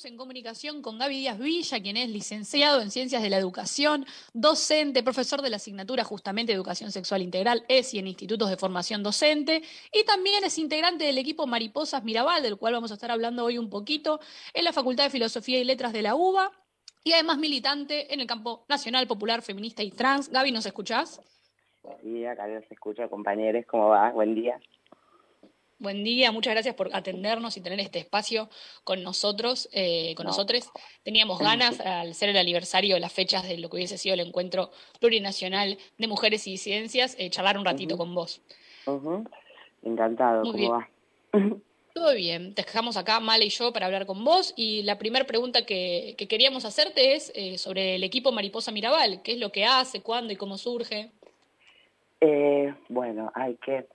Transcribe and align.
estamos 0.00 0.12
en 0.12 0.16
comunicación 0.16 0.80
con 0.80 0.98
Gaby 0.98 1.14
Díaz 1.14 1.38
Villa, 1.38 1.82
quien 1.82 1.98
es 1.98 2.08
licenciado 2.08 2.80
en 2.80 2.90
Ciencias 2.90 3.22
de 3.22 3.28
la 3.28 3.36
Educación, 3.36 4.06
docente, 4.32 5.02
profesor 5.02 5.42
de 5.42 5.50
la 5.50 5.56
asignatura 5.56 6.04
justamente 6.04 6.54
Educación 6.54 6.90
Sexual 6.90 7.20
Integral, 7.20 7.66
ESI 7.68 7.98
en 7.98 8.06
Institutos 8.06 8.48
de 8.48 8.56
Formación 8.56 9.02
Docente, 9.02 9.62
y 9.92 10.04
también 10.04 10.42
es 10.42 10.56
integrante 10.56 11.04
del 11.04 11.18
equipo 11.18 11.46
Mariposas 11.46 12.02
Mirabal, 12.02 12.42
del 12.42 12.56
cual 12.56 12.72
vamos 12.72 12.90
a 12.92 12.94
estar 12.94 13.10
hablando 13.10 13.44
hoy 13.44 13.58
un 13.58 13.68
poquito, 13.68 14.20
en 14.54 14.64
la 14.64 14.72
Facultad 14.72 15.04
de 15.04 15.10
Filosofía 15.10 15.60
y 15.60 15.64
Letras 15.64 15.92
de 15.92 16.00
la 16.00 16.14
UBA, 16.14 16.50
y 17.04 17.12
además 17.12 17.36
militante 17.36 18.14
en 18.14 18.20
el 18.20 18.26
campo 18.26 18.64
nacional, 18.70 19.06
popular, 19.06 19.42
feminista 19.42 19.82
y 19.82 19.90
trans. 19.90 20.30
Gaby, 20.30 20.50
¿nos 20.50 20.64
escuchás? 20.64 21.20
Sí, 22.02 22.24
acá 22.24 22.46
los 22.48 22.64
escucho, 22.70 23.06
compañeros, 23.10 23.66
¿cómo 23.66 23.88
va? 23.88 24.12
Buen 24.12 24.34
día. 24.34 24.58
Buen 25.80 26.04
día, 26.04 26.30
muchas 26.30 26.52
gracias 26.52 26.74
por 26.74 26.94
atendernos 26.94 27.56
y 27.56 27.62
tener 27.62 27.80
este 27.80 27.98
espacio 27.98 28.50
con 28.84 29.02
nosotros, 29.02 29.66
eh, 29.72 30.14
con 30.14 30.26
nosotros. 30.26 30.70
Teníamos 31.04 31.38
ganas, 31.38 31.80
al 31.80 32.12
ser 32.12 32.28
el 32.28 32.36
aniversario 32.36 32.96
de 32.96 33.00
las 33.00 33.10
fechas 33.10 33.48
de 33.48 33.56
lo 33.56 33.70
que 33.70 33.76
hubiese 33.76 33.96
sido 33.96 34.12
el 34.12 34.20
encuentro 34.20 34.70
plurinacional 35.00 35.78
de 35.96 36.06
mujeres 36.06 36.46
y 36.46 36.50
disidencias, 36.50 37.16
eh, 37.18 37.30
charlar 37.30 37.56
un 37.56 37.64
ratito 37.64 37.96
con 37.96 38.14
vos. 38.14 38.42
Encantado, 39.82 40.42
¿cómo 40.42 40.70
va? 40.70 40.88
Todo 41.94 42.14
bien, 42.14 42.54
te 42.54 42.60
dejamos 42.60 42.98
acá, 42.98 43.18
Male 43.18 43.46
y 43.46 43.48
yo, 43.48 43.72
para 43.72 43.86
hablar 43.86 44.04
con 44.04 44.22
vos. 44.22 44.52
Y 44.56 44.82
la 44.82 44.98
primera 44.98 45.24
pregunta 45.24 45.64
que, 45.64 46.14
queríamos 46.28 46.66
hacerte 46.66 47.14
es 47.14 47.32
eh, 47.34 47.56
sobre 47.56 47.94
el 47.94 48.04
equipo 48.04 48.32
Mariposa 48.32 48.70
Mirabal. 48.70 49.22
¿Qué 49.22 49.32
es 49.32 49.38
lo 49.38 49.50
que 49.50 49.64
hace, 49.64 50.02
cuándo 50.02 50.30
y 50.30 50.36
cómo 50.36 50.58
surge? 50.58 51.10
bueno, 52.90 53.32
hay 53.34 53.56
que 53.64 53.86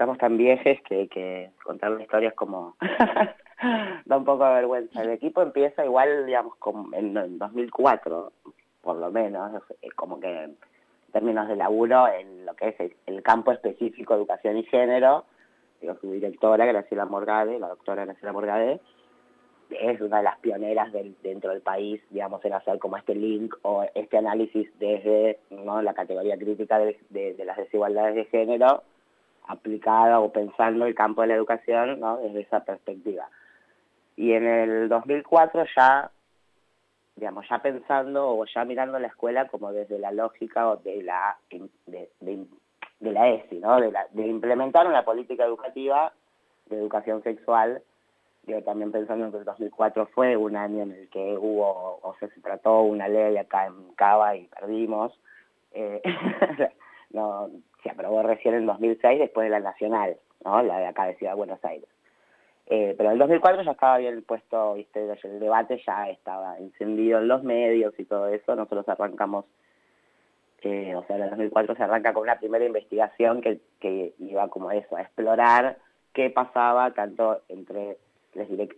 estamos 0.00 0.16
tan 0.16 0.38
viejes 0.38 0.80
que, 0.88 1.08
que 1.08 1.50
contar 1.62 1.90
la 1.90 2.00
historia 2.00 2.30
es 2.30 2.34
como 2.34 2.74
da 4.06 4.16
un 4.16 4.24
poco 4.24 4.46
de 4.46 4.54
vergüenza. 4.54 5.02
El 5.02 5.10
equipo 5.10 5.42
empieza 5.42 5.84
igual, 5.84 6.24
digamos, 6.24 6.56
como 6.56 6.88
en, 6.96 7.12
2004, 7.38 8.32
por 8.80 8.96
lo 8.96 9.10
menos, 9.10 9.62
como 9.96 10.18
que 10.18 10.44
en 10.44 10.56
términos 11.12 11.48
de 11.48 11.56
laburo, 11.56 12.08
en 12.08 12.46
lo 12.46 12.54
que 12.54 12.68
es 12.68 12.92
el, 13.04 13.22
campo 13.22 13.52
específico 13.52 14.14
educación 14.14 14.56
y 14.56 14.62
género, 14.62 15.26
digo, 15.82 15.94
su 16.00 16.10
directora, 16.10 16.64
Graciela 16.64 17.04
Morgade, 17.04 17.58
la 17.58 17.68
doctora 17.68 18.06
Graciela 18.06 18.32
Morgade, 18.32 18.80
es 19.68 20.00
una 20.00 20.16
de 20.16 20.22
las 20.22 20.38
pioneras 20.38 20.94
del, 20.94 21.14
dentro 21.22 21.50
del 21.50 21.60
país, 21.60 22.00
digamos, 22.08 22.42
en 22.46 22.54
hacer 22.54 22.78
como 22.78 22.96
este 22.96 23.14
link 23.14 23.54
o 23.60 23.84
este 23.94 24.16
análisis 24.16 24.66
desde 24.78 25.40
¿no? 25.50 25.82
la 25.82 25.92
categoría 25.92 26.38
crítica 26.38 26.78
de 26.78 27.44
las 27.44 27.58
desigualdades 27.58 28.14
de 28.14 28.24
género 28.24 28.82
aplicada 29.50 30.20
o 30.20 30.32
pensando 30.32 30.86
el 30.86 30.94
campo 30.94 31.22
de 31.22 31.28
la 31.28 31.34
educación 31.34 32.00
¿no? 32.00 32.18
desde 32.18 32.40
esa 32.40 32.64
perspectiva. 32.64 33.28
Y 34.16 34.32
en 34.32 34.46
el 34.46 34.88
2004 34.88 35.64
ya, 35.76 36.10
digamos, 37.16 37.46
ya 37.48 37.58
pensando 37.60 38.28
o 38.28 38.44
ya 38.46 38.64
mirando 38.64 38.98
la 38.98 39.08
escuela 39.08 39.48
como 39.48 39.72
desde 39.72 39.98
la 39.98 40.12
lógica 40.12 40.76
de 40.76 41.02
la, 41.02 41.36
de, 41.50 42.46
la 43.00 43.28
ESI, 43.28 43.58
¿no? 43.58 43.80
de, 43.80 43.90
la, 43.90 44.06
de 44.10 44.26
implementar 44.26 44.86
una 44.86 45.04
política 45.04 45.44
educativa 45.44 46.12
de 46.66 46.76
educación 46.76 47.22
sexual, 47.22 47.82
yo 48.46 48.62
también 48.62 48.90
pensando 48.90 49.30
que 49.30 49.38
el 49.38 49.44
2004 49.44 50.06
fue 50.14 50.36
un 50.36 50.56
año 50.56 50.82
en 50.82 50.92
el 50.92 51.08
que 51.08 51.36
hubo, 51.36 51.98
o 52.02 52.14
sea, 52.18 52.28
se 52.28 52.40
trató 52.40 52.80
una 52.82 53.08
ley 53.08 53.36
acá 53.36 53.66
en 53.66 53.92
Cava 53.94 54.36
y 54.36 54.46
perdimos, 54.46 55.12
eh, 55.72 56.00
no, 57.10 57.50
se 57.82 57.90
aprobó 57.90 58.22
recién 58.22 58.54
en 58.54 58.66
2006 58.66 59.18
después 59.18 59.46
de 59.46 59.50
la 59.50 59.60
nacional, 59.60 60.16
¿no? 60.44 60.62
la 60.62 60.78
de 60.78 60.86
acá 60.86 61.06
de 61.06 61.16
Ciudad 61.16 61.32
de 61.32 61.38
Buenos 61.38 61.64
Aires. 61.64 61.88
Eh, 62.66 62.94
pero 62.96 63.08
en 63.08 63.14
el 63.14 63.18
2004 63.18 63.62
ya 63.62 63.72
estaba 63.72 63.98
bien 63.98 64.22
puesto, 64.22 64.74
¿viste? 64.74 65.00
el 65.24 65.40
debate 65.40 65.82
ya 65.84 66.08
estaba 66.08 66.56
encendido 66.58 67.18
en 67.18 67.26
los 67.26 67.42
medios 67.42 67.92
y 67.98 68.04
todo 68.04 68.28
eso, 68.28 68.54
nosotros 68.54 68.88
arrancamos, 68.88 69.44
eh, 70.62 70.94
o 70.94 71.04
sea, 71.04 71.16
en 71.16 71.22
el 71.22 71.30
2004 71.30 71.74
se 71.74 71.82
arranca 71.82 72.12
con 72.12 72.22
una 72.22 72.38
primera 72.38 72.64
investigación 72.64 73.40
que, 73.40 73.58
que 73.80 74.14
iba 74.20 74.46
como 74.48 74.70
eso, 74.70 74.96
a 74.96 75.02
explorar 75.02 75.78
qué 76.12 76.30
pasaba 76.30 76.92
tanto 76.92 77.40
entre, 77.48 77.96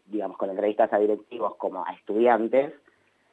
digamos, 0.07 0.39
con 0.39 0.49
entrevistas 0.49 0.91
a 0.93 0.99
directivos 0.99 1.57
como 1.57 1.85
a 1.85 1.93
estudiantes, 1.93 2.73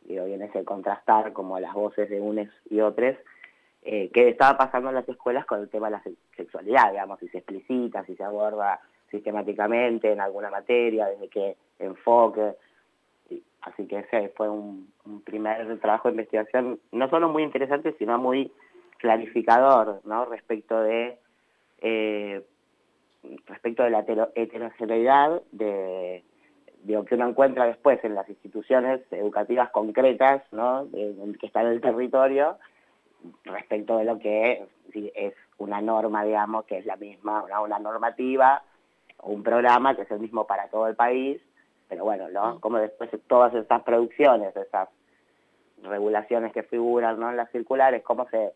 y 0.09 0.17
hoy 0.17 0.33
en 0.33 0.41
ese 0.41 0.65
contrastar 0.65 1.31
como 1.33 1.59
las 1.59 1.73
voces 1.73 2.09
de 2.09 2.19
unos 2.19 2.49
y 2.69 2.81
otros, 2.81 3.15
eh, 3.83 4.09
qué 4.13 4.29
estaba 4.29 4.57
pasando 4.57 4.89
en 4.89 4.95
las 4.95 5.07
escuelas 5.07 5.45
con 5.45 5.61
el 5.61 5.69
tema 5.69 5.87
de 5.87 5.91
la 5.91 6.03
sexualidad, 6.35 6.91
digamos, 6.91 7.19
si 7.19 7.29
se 7.29 7.37
explicita, 7.37 8.03
si 8.05 8.15
se 8.15 8.23
aborda 8.23 8.79
sistemáticamente 9.09 10.11
en 10.11 10.21
alguna 10.21 10.49
materia, 10.49 11.07
desde 11.07 11.29
qué 11.29 11.57
enfoque. 11.79 12.55
Así 13.61 13.87
que 13.87 13.99
ese 13.99 14.29
fue 14.29 14.49
un, 14.49 14.91
primer 15.25 15.79
trabajo 15.79 16.07
de 16.07 16.13
investigación, 16.13 16.79
no 16.91 17.09
solo 17.09 17.29
muy 17.29 17.43
interesante, 17.43 17.95
sino 17.97 18.17
muy 18.17 18.51
clarificador, 18.97 20.01
¿no? 20.05 20.25
Respecto 20.25 20.81
de 20.81 21.17
eh, 21.81 22.41
respecto 23.47 23.83
de 23.83 23.89
la 23.89 24.05
heterogeneidad 24.35 25.41
de, 25.51 26.23
lo 26.85 27.03
que 27.05 27.15
uno 27.15 27.29
encuentra 27.29 27.65
después 27.65 28.03
en 28.03 28.15
las 28.15 28.29
instituciones 28.29 29.01
educativas 29.11 29.69
concretas, 29.71 30.41
¿no? 30.51 30.87
que 30.91 31.45
están 31.45 31.65
en 31.67 31.73
el 31.73 31.81
territorio 31.81 32.57
respecto 33.43 33.97
de 33.97 34.05
lo 34.05 34.19
que 34.19 34.67
es 34.93 35.33
una 35.57 35.81
norma, 35.81 36.23
digamos, 36.23 36.65
que 36.65 36.77
es 36.77 36.85
la 36.85 36.95
misma, 36.95 37.43
una, 37.63 37.79
normativa 37.79 38.63
o 39.17 39.31
un 39.31 39.43
programa 39.43 39.95
que 39.95 40.03
es 40.03 40.11
el 40.11 40.19
mismo 40.19 40.47
para 40.47 40.69
todo 40.69 40.87
el 40.87 40.95
país, 40.95 41.41
pero 41.87 42.05
bueno, 42.05 42.29
¿no? 42.29 42.55
Mm. 42.55 42.59
Como 42.59 42.77
después 42.77 43.09
todas 43.27 43.53
estas 43.53 43.83
producciones, 43.83 44.55
esas 44.55 44.89
regulaciones 45.83 46.53
que 46.53 46.63
figuran 46.63 47.19
¿no? 47.19 47.29
en 47.29 47.37
las 47.37 47.51
circulares, 47.51 48.03
cómo 48.03 48.27
se 48.29 48.53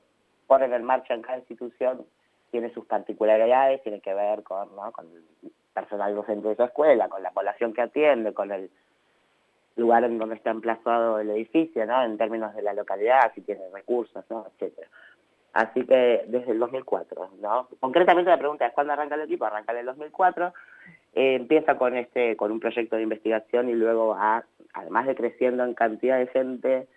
ponen 0.47 0.74
en 0.74 0.84
marcha 0.84 1.13
en 1.13 1.22
cada 1.22 1.38
institución, 1.38 2.06
tiene 2.51 2.72
sus 2.74 2.85
particularidades, 2.85 3.81
tiene 3.81 4.01
que 4.01 4.13
ver 4.13 4.44
con, 4.44 4.75
¿no? 4.75 4.91
con 4.91 5.07
el 5.07 5.51
personal 5.74 6.13
docente 6.13 6.50
de 6.50 6.56
su 6.56 6.63
escuela, 6.63 7.09
con 7.09 7.24
la 7.24 7.31
población 7.31 7.74
que 7.74 7.81
atiende, 7.81 8.34
con 8.34 8.51
el 8.51 8.69
lugar 9.76 10.04
en 10.04 10.18
donde 10.18 10.36
está 10.36 10.52
emplazado 10.52 11.20
el 11.20 11.30
edificio, 11.32 11.86
¿no? 11.86 12.04
En 12.04 12.18
términos 12.18 12.54
de 12.56 12.62
la 12.62 12.74
localidad, 12.74 13.32
si 13.34 13.42
tiene 13.42 13.62
recursos, 13.74 14.24
¿no? 14.30 14.46
Etcétera. 14.48 14.88
Así 15.54 15.86
que 15.86 16.26
desde 16.28 16.52
el 16.52 16.60
2004, 16.60 17.30
¿no? 17.42 17.68
Concretamente 17.80 18.32
la 18.32 18.40
pregunta 18.40 18.66
es 18.66 18.74
¿cuándo 18.74 18.94
arranca 18.94 19.16
el 19.16 19.22
equipo? 19.22 19.46
Arranca 19.46 19.72
en 19.72 19.80
el 19.80 19.86
2004, 19.86 20.54
eh, 21.14 21.36
empieza 21.36 21.78
con 21.78 21.96
este 21.96 22.36
con 22.36 22.52
un 22.52 22.60
proyecto 22.60 22.96
de 22.96 23.04
investigación 23.04 23.70
y 23.70 23.74
luego 23.74 24.16
a, 24.16 24.44
además 24.74 25.06
de 25.06 25.16
creciendo 25.16 25.64
en 25.64 25.76
cantidad 25.76 26.18
de 26.18 26.28
gente, 26.28 26.88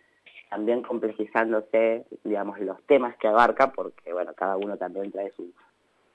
también 0.49 0.83
complejizándose, 0.83 2.07
digamos, 2.25 2.59
los 2.61 2.81
temas 2.85 3.17
que 3.17 3.29
abarca, 3.29 3.73
porque, 3.73 4.13
bueno, 4.13 4.33
cada 4.35 4.57
uno 4.57 4.77
también 4.77 5.11
trae 5.11 5.33
su, 5.33 5.53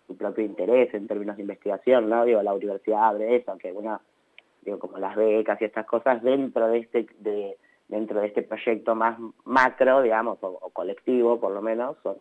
su 0.07 0.17
propio 0.17 0.43
interés 0.43 0.93
en 0.93 1.07
términos 1.07 1.35
de 1.35 1.43
investigación, 1.43 2.09
¿no? 2.09 2.25
Digo, 2.25 2.41
la 2.41 2.53
universidad 2.53 3.09
abre 3.09 3.35
eso, 3.35 3.57
que 3.57 3.71
uno 3.71 4.01
digo, 4.61 4.79
como 4.79 4.97
las 4.97 5.15
becas 5.15 5.61
y 5.61 5.65
estas 5.65 5.85
cosas 5.85 6.21
dentro 6.21 6.67
de 6.67 6.79
este, 6.79 7.07
de, 7.19 7.57
dentro 7.87 8.21
de 8.21 8.27
este 8.27 8.43
proyecto 8.43 8.95
más 8.95 9.17
macro, 9.43 10.01
digamos, 10.01 10.37
o, 10.41 10.69
colectivo 10.69 11.39
por 11.39 11.51
lo 11.51 11.61
menos, 11.61 11.97
son, 12.03 12.17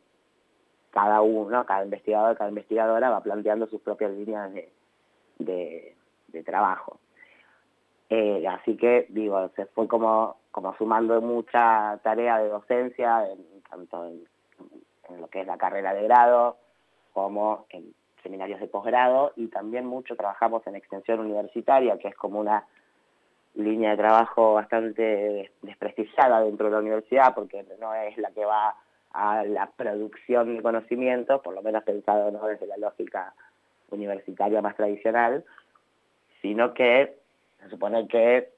cada 0.90 1.20
uno, 1.22 1.64
cada 1.64 1.84
investigador, 1.84 2.36
cada 2.36 2.50
investigadora 2.50 3.10
va 3.10 3.22
planteando 3.22 3.66
sus 3.68 3.80
propias 3.80 4.10
líneas 4.10 4.52
de, 4.52 4.68
de, 5.38 6.42
trabajo. 6.42 6.98
Eh, 8.08 8.44
así 8.48 8.76
que, 8.76 9.06
digo, 9.10 9.48
se 9.54 9.66
fue 9.66 9.86
como, 9.86 10.36
como 10.50 10.74
sumando 10.76 11.20
mucha 11.20 12.00
tarea 12.02 12.38
de 12.38 12.48
docencia, 12.48 13.24
tanto 13.70 14.06
en, 14.06 14.24
en, 15.08 15.20
lo 15.20 15.28
que 15.28 15.42
es 15.42 15.46
la 15.46 15.58
carrera 15.58 15.94
de 15.94 16.02
grado, 16.02 16.56
como 17.12 17.66
en 17.70 17.94
seminarios 18.22 18.60
de 18.60 18.66
posgrado 18.66 19.32
y 19.36 19.48
también 19.48 19.86
mucho 19.86 20.16
trabajamos 20.16 20.66
en 20.66 20.76
extensión 20.76 21.20
universitaria, 21.20 21.98
que 21.98 22.08
es 22.08 22.16
como 22.16 22.40
una 22.40 22.64
línea 23.54 23.90
de 23.90 23.96
trabajo 23.96 24.54
bastante 24.54 25.50
desprestigiada 25.62 26.40
dentro 26.40 26.66
de 26.66 26.72
la 26.72 26.78
universidad 26.78 27.34
porque 27.34 27.64
no 27.80 27.94
es 27.94 28.16
la 28.18 28.30
que 28.30 28.44
va 28.44 28.76
a 29.12 29.44
la 29.44 29.66
producción 29.66 30.56
de 30.56 30.62
conocimientos, 30.62 31.40
por 31.42 31.54
lo 31.54 31.62
menos 31.62 31.82
pensado 31.82 32.30
¿no? 32.30 32.46
desde 32.46 32.66
la 32.66 32.76
lógica 32.76 33.34
universitaria 33.90 34.62
más 34.62 34.76
tradicional, 34.76 35.44
sino 36.40 36.72
que 36.74 37.16
se 37.60 37.68
supone 37.68 38.06
que 38.06 38.50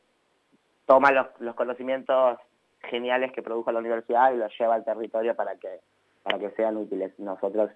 toma 0.86 1.10
los, 1.10 1.26
los 1.40 1.54
conocimientos 1.54 2.38
geniales 2.82 3.32
que 3.32 3.42
produjo 3.42 3.72
la 3.72 3.78
universidad 3.78 4.32
y 4.32 4.36
los 4.36 4.52
lleva 4.58 4.74
al 4.74 4.84
territorio 4.84 5.34
para 5.34 5.56
que, 5.56 5.80
para 6.22 6.38
que 6.38 6.50
sean 6.50 6.76
útiles. 6.76 7.18
Nosotros 7.18 7.70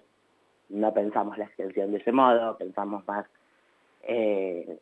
no 0.69 0.93
pensamos 0.93 1.37
la 1.37 1.45
extensión 1.45 1.91
de 1.91 1.97
ese 1.97 2.11
modo, 2.11 2.57
pensamos 2.57 3.07
más 3.07 3.25
eh, 4.03 4.79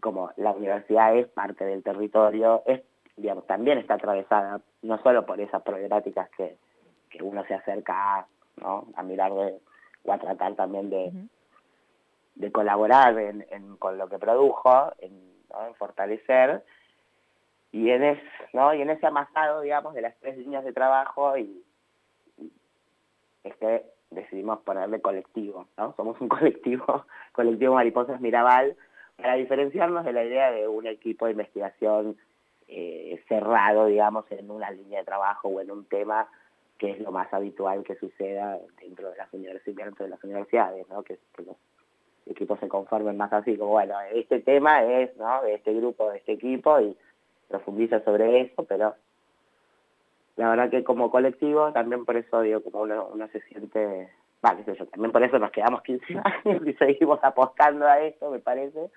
como 0.00 0.30
la 0.36 0.50
universidad 0.50 1.16
es 1.16 1.28
parte 1.28 1.64
del 1.64 1.82
territorio, 1.82 2.62
es, 2.66 2.82
digamos, 3.16 3.46
también 3.46 3.78
está 3.78 3.94
atravesada 3.94 4.60
no 4.82 4.98
solo 5.02 5.24
por 5.24 5.40
esas 5.40 5.62
problemáticas 5.62 6.28
que, 6.30 6.56
que 7.08 7.22
uno 7.22 7.44
se 7.46 7.54
acerca 7.54 8.18
a, 8.18 8.26
¿no? 8.56 8.86
a 8.96 9.02
mirar 9.02 9.32
de, 9.32 9.60
o 10.04 10.12
a 10.12 10.18
tratar 10.18 10.54
también 10.54 10.90
de, 10.90 11.12
de 12.34 12.52
colaborar 12.52 13.16
en, 13.18 13.76
con 13.78 13.96
lo 13.96 14.08
que 14.08 14.18
produjo, 14.18 14.92
en, 14.98 15.12
en 15.66 15.74
fortalecer, 15.76 16.64
y 17.70 17.90
en, 17.90 18.02
es, 18.02 18.20
¿no? 18.52 18.74
y 18.74 18.82
en 18.82 18.90
ese 18.90 19.06
amasado, 19.06 19.60
digamos, 19.60 19.94
de 19.94 20.02
las 20.02 20.16
tres 20.18 20.36
líneas 20.36 20.64
de 20.64 20.72
trabajo 20.72 21.38
y, 21.38 21.64
este, 23.44 23.84
decidimos 24.34 24.60
ponerle 24.60 25.00
colectivo, 25.00 25.68
¿no? 25.78 25.94
Somos 25.96 26.20
un 26.20 26.28
colectivo, 26.28 27.06
colectivo 27.32 27.74
Mariposas 27.74 28.20
Mirabal, 28.20 28.76
para 29.16 29.34
diferenciarnos 29.34 30.04
de 30.04 30.12
la 30.12 30.24
idea 30.24 30.50
de 30.50 30.66
un 30.66 30.86
equipo 30.86 31.26
de 31.26 31.32
investigación 31.32 32.16
eh, 32.66 33.22
cerrado, 33.28 33.86
digamos, 33.86 34.24
en 34.30 34.50
una 34.50 34.70
línea 34.70 34.98
de 34.98 35.04
trabajo 35.04 35.48
o 35.48 35.60
en 35.60 35.70
un 35.70 35.84
tema 35.84 36.26
que 36.78 36.90
es 36.90 37.00
lo 37.00 37.12
más 37.12 37.32
habitual 37.32 37.84
que 37.84 37.94
suceda 37.94 38.58
dentro 38.80 39.10
de 39.10 39.16
las 39.16 39.32
universidades, 39.32 39.86
dentro 39.86 40.04
de 40.04 40.10
las 40.10 40.24
universidades, 40.24 40.88
¿no? 40.88 41.02
Que, 41.04 41.18
los 41.46 41.56
equipos 42.26 42.58
se 42.58 42.68
conformen 42.68 43.16
más 43.16 43.32
así, 43.32 43.56
como 43.56 43.72
bueno, 43.72 43.94
este 44.12 44.40
tema 44.40 44.82
es, 44.82 45.16
¿no? 45.16 45.42
De 45.42 45.54
este 45.54 45.74
grupo, 45.74 46.10
de 46.10 46.18
este 46.18 46.32
equipo 46.32 46.80
y 46.80 46.96
profundiza 47.48 48.02
sobre 48.02 48.40
eso, 48.40 48.64
pero 48.64 48.94
la 50.36 50.50
verdad 50.50 50.70
que 50.70 50.82
como 50.82 51.10
colectivo 51.10 51.72
también 51.72 52.04
por 52.04 52.16
eso 52.16 52.40
digo 52.40 52.62
como 52.62 52.82
uno, 52.82 53.28
se 53.32 53.40
siente 53.42 54.08
vale 54.44 54.62
yo 54.66 54.86
también 54.86 55.10
por 55.10 55.22
eso 55.22 55.38
nos 55.38 55.50
quedamos 55.50 55.82
15 55.82 56.20
años 56.44 56.66
y 56.66 56.74
seguimos 56.74 57.18
apostando 57.22 57.86
a 57.86 58.00
esto 58.00 58.30
me 58.30 58.40
parece. 58.40 58.90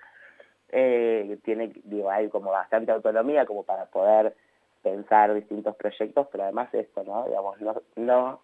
Eh, 0.69 1.37
tiene 1.43 1.71
digo 1.85 2.11
hay 2.11 2.27
como 2.27 2.51
bastante 2.51 2.91
autonomía 2.91 3.45
como 3.45 3.63
para 3.63 3.85
poder 3.85 4.35
pensar 4.83 5.33
distintos 5.33 5.77
proyectos 5.77 6.27
pero 6.29 6.43
además 6.43 6.67
esto 6.73 7.05
no 7.05 7.23
digamos 7.23 7.61
no 7.61 7.81
no 7.95 8.41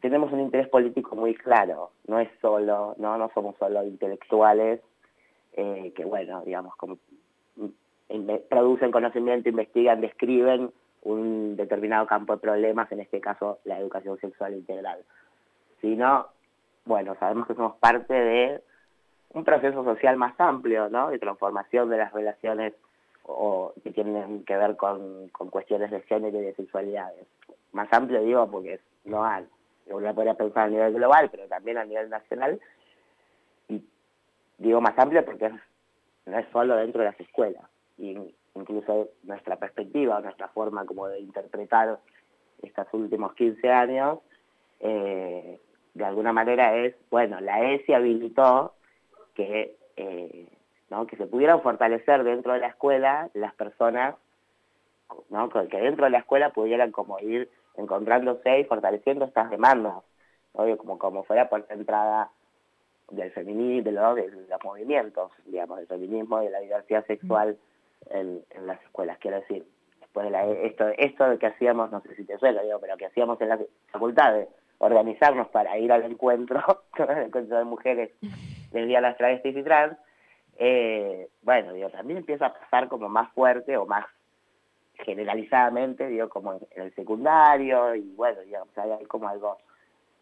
tenemos 0.00 0.32
un 0.32 0.40
interés 0.40 0.68
político 0.68 1.14
muy 1.14 1.34
claro. 1.34 1.92
No 2.08 2.18
es 2.18 2.28
solo 2.40 2.96
no 2.98 3.16
no 3.16 3.30
somos 3.32 3.54
solo 3.56 3.84
intelectuales 3.84 4.80
eh, 5.52 5.92
que 5.94 6.04
bueno 6.04 6.42
digamos 6.44 6.74
como 6.74 6.98
producen 8.48 8.90
conocimiento 8.90 9.48
investigan 9.48 10.00
describen 10.00 10.72
un 11.02 11.56
determinado 11.56 12.06
campo 12.06 12.34
de 12.34 12.40
problemas, 12.40 12.90
en 12.92 13.00
este 13.00 13.20
caso 13.20 13.60
la 13.64 13.78
educación 13.78 14.18
sexual 14.18 14.54
integral. 14.54 14.98
Sino, 15.80 16.26
bueno, 16.84 17.16
sabemos 17.18 17.46
que 17.46 17.54
somos 17.54 17.76
parte 17.76 18.14
de 18.14 18.62
un 19.32 19.44
proceso 19.44 19.84
social 19.84 20.16
más 20.16 20.38
amplio, 20.38 20.88
¿no? 20.88 21.10
De 21.10 21.18
transformación 21.18 21.88
de 21.88 21.98
las 21.98 22.12
relaciones 22.12 22.74
o 23.24 23.72
que 23.82 23.92
tienen 23.92 24.44
que 24.44 24.56
ver 24.56 24.76
con, 24.76 25.28
con 25.28 25.50
cuestiones 25.50 25.90
de 25.90 26.00
género 26.02 26.38
y 26.38 26.42
de 26.42 26.54
sexualidades. 26.54 27.26
Más 27.72 27.88
amplio 27.92 28.22
digo 28.22 28.50
porque 28.50 28.74
es 28.74 28.80
global. 29.04 29.48
Uno 29.86 30.14
podría 30.14 30.34
pensar 30.34 30.66
a 30.66 30.70
nivel 30.70 30.94
global, 30.94 31.28
pero 31.30 31.46
también 31.48 31.78
a 31.78 31.84
nivel 31.84 32.10
nacional. 32.10 32.60
Y 33.68 33.84
digo 34.58 34.80
más 34.80 34.98
amplio 34.98 35.24
porque 35.24 35.50
no 36.26 36.38
es 36.38 36.46
solo 36.52 36.76
dentro 36.76 37.02
de 37.02 37.10
las 37.10 37.20
escuelas. 37.20 37.64
Y 37.98 38.16
incluso 38.54 39.08
nuestra 39.22 39.56
perspectiva, 39.56 40.20
nuestra 40.20 40.48
forma 40.48 40.84
como 40.84 41.08
de 41.08 41.20
interpretar 41.20 41.98
estos 42.62 42.86
últimos 42.92 43.34
15 43.34 43.70
años, 43.70 44.18
eh, 44.80 45.60
de 45.94 46.04
alguna 46.04 46.32
manera 46.32 46.76
es, 46.76 46.94
bueno, 47.10 47.40
la 47.40 47.72
ESI 47.72 47.92
habilitó 47.92 48.74
que, 49.34 49.76
eh, 49.96 50.48
¿no? 50.88 51.06
que 51.06 51.16
se 51.16 51.26
pudieran 51.26 51.62
fortalecer 51.62 52.24
dentro 52.24 52.52
de 52.52 52.60
la 52.60 52.68
escuela 52.68 53.30
las 53.34 53.54
personas, 53.54 54.14
¿no? 55.28 55.48
que 55.48 55.80
dentro 55.80 56.04
de 56.04 56.10
la 56.10 56.18
escuela 56.18 56.50
pudieran 56.50 56.92
como 56.92 57.18
ir 57.18 57.50
encontrándose 57.76 58.60
y 58.60 58.64
fortaleciendo 58.64 59.24
estas 59.24 59.50
demandas, 59.50 59.94
como, 60.52 60.98
como 60.98 61.24
fuera 61.24 61.48
por 61.48 61.66
la 61.68 61.74
entrada 61.74 62.30
del 63.10 63.30
feminismo, 63.32 64.14
de, 64.14 64.30
de 64.30 64.48
los 64.48 64.64
movimientos, 64.64 65.32
digamos, 65.46 65.78
del 65.78 65.86
feminismo, 65.86 66.40
de 66.40 66.50
la 66.50 66.60
diversidad 66.60 67.06
sexual 67.06 67.58
en, 68.10 68.44
las 68.64 68.80
escuelas. 68.82 69.18
Quiero 69.18 69.40
decir, 69.40 69.66
después 70.00 70.24
de 70.24 70.30
la, 70.30 70.46
esto, 70.46 70.88
esto 70.96 71.38
que 71.38 71.46
hacíamos, 71.46 71.90
no 71.90 72.00
sé 72.02 72.14
si 72.14 72.24
te 72.24 72.38
suena, 72.38 72.62
digo, 72.62 72.78
pero 72.80 72.96
que 72.96 73.06
hacíamos 73.06 73.40
en 73.40 73.48
la 73.48 73.58
facultad 73.90 74.34
de 74.34 74.48
organizarnos 74.80 75.48
para 75.48 75.78
ir 75.78 75.92
al 75.92 76.04
encuentro, 76.04 76.60
el 76.98 77.26
encuentro 77.26 77.58
de 77.58 77.64
mujeres 77.64 78.10
del 78.72 78.88
Día 78.88 78.98
de 78.98 79.02
las 79.02 79.16
Travestis 79.16 79.56
y 79.56 79.62
Trans, 79.62 79.96
eh, 80.58 81.28
bueno, 81.42 81.72
digo, 81.72 81.88
también 81.90 82.18
empieza 82.18 82.46
a 82.46 82.54
pasar 82.54 82.88
como 82.88 83.08
más 83.08 83.32
fuerte 83.32 83.76
o 83.76 83.86
más 83.86 84.04
generalizadamente, 85.04 86.08
digo, 86.08 86.28
como 86.28 86.54
en, 86.54 86.60
el 86.74 86.94
secundario, 86.94 87.94
y 87.94 88.12
bueno, 88.14 88.40
digamos, 88.42 88.76
hay 88.76 89.04
como 89.06 89.28
algo 89.28 89.58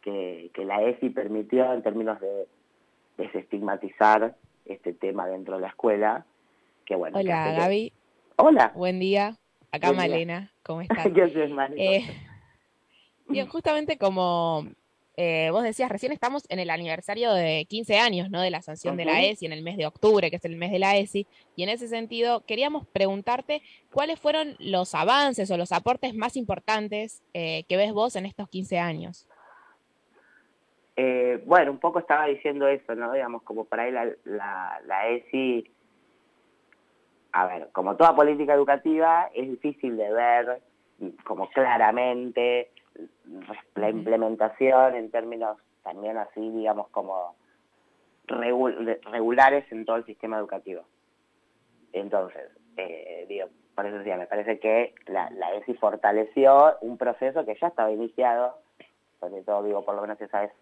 que, 0.02 0.50
que 0.54 0.64
la 0.64 0.82
ESI 0.82 1.10
permitió 1.10 1.72
en 1.72 1.82
términos 1.82 2.20
de 2.20 2.46
desestigmatizar 3.16 4.36
este 4.66 4.92
tema 4.92 5.26
dentro 5.26 5.56
de 5.56 5.62
la 5.62 5.68
escuela, 5.68 6.24
Hola, 6.90 7.52
Gaby. 7.52 7.92
Hola. 8.36 8.72
Buen 8.74 8.98
día. 8.98 9.36
Acá 9.72 9.92
Malena, 9.92 10.50
¿cómo 10.62 10.80
estás? 10.82 11.12
Yo 11.12 11.28
soy 11.28 11.52
Malena. 11.52 11.82
Eh, 11.82 12.02
bien, 13.28 13.46
justamente 13.46 13.98
como 13.98 14.66
eh, 15.16 15.50
vos 15.50 15.62
decías, 15.64 15.90
recién 15.90 16.12
estamos 16.12 16.44
en 16.48 16.60
el 16.60 16.70
aniversario 16.70 17.32
de 17.32 17.66
15 17.68 17.98
años, 17.98 18.30
¿no? 18.30 18.40
De 18.40 18.50
la 18.50 18.62
sanción 18.62 18.96
de 18.96 19.04
la 19.04 19.20
ESI 19.22 19.46
en 19.46 19.52
el 19.52 19.62
mes 19.62 19.76
de 19.76 19.86
octubre, 19.86 20.30
que 20.30 20.36
es 20.36 20.44
el 20.44 20.56
mes 20.56 20.70
de 20.70 20.78
la 20.78 20.96
ESI. 20.96 21.26
Y 21.56 21.64
en 21.64 21.70
ese 21.70 21.88
sentido, 21.88 22.44
queríamos 22.46 22.86
preguntarte 22.86 23.62
cuáles 23.92 24.20
fueron 24.20 24.54
los 24.60 24.94
avances 24.94 25.50
o 25.50 25.56
los 25.56 25.72
aportes 25.72 26.14
más 26.14 26.36
importantes 26.36 27.22
eh, 27.34 27.64
que 27.68 27.76
ves 27.76 27.92
vos 27.92 28.14
en 28.16 28.26
estos 28.26 28.48
15 28.48 28.78
años. 28.78 29.26
bueno, 31.46 31.72
un 31.72 31.78
poco 31.78 31.98
estaba 31.98 32.26
diciendo 32.26 32.68
eso, 32.68 32.94
¿no? 32.94 33.12
Digamos, 33.12 33.42
como 33.42 33.64
para 33.64 33.84
ahí 33.84 33.92
la, 33.92 34.06
la, 34.24 34.80
la 34.86 35.08
ESI 35.08 35.68
a 37.32 37.46
ver, 37.46 37.68
como 37.72 37.96
toda 37.96 38.14
política 38.14 38.54
educativa, 38.54 39.30
es 39.34 39.48
difícil 39.48 39.96
de 39.96 40.12
ver 40.12 40.62
como 41.24 41.48
claramente 41.50 42.70
la 43.74 43.90
implementación 43.90 44.94
en 44.94 45.10
términos 45.10 45.58
también 45.82 46.16
así, 46.18 46.50
digamos, 46.50 46.88
como 46.88 47.34
regulares 48.26 49.70
en 49.72 49.84
todo 49.84 49.96
el 49.96 50.04
sistema 50.04 50.38
educativo. 50.38 50.82
Entonces, 51.92 52.50
eh, 52.76 53.26
digo, 53.28 53.48
por 53.74 53.86
eso 53.86 53.98
decía, 53.98 54.16
me 54.16 54.26
parece 54.26 54.58
que 54.58 54.94
la, 55.06 55.30
la 55.30 55.54
ESI 55.54 55.74
fortaleció 55.74 56.76
un 56.80 56.98
proceso 56.98 57.44
que 57.44 57.56
ya 57.60 57.68
estaba 57.68 57.90
iniciado, 57.90 58.58
sobre 59.20 59.42
todo 59.42 59.62
digo, 59.62 59.84
por 59.84 59.94
lo 59.94 60.02
menos 60.02 60.20
esa 60.20 60.44
es, 60.44 60.52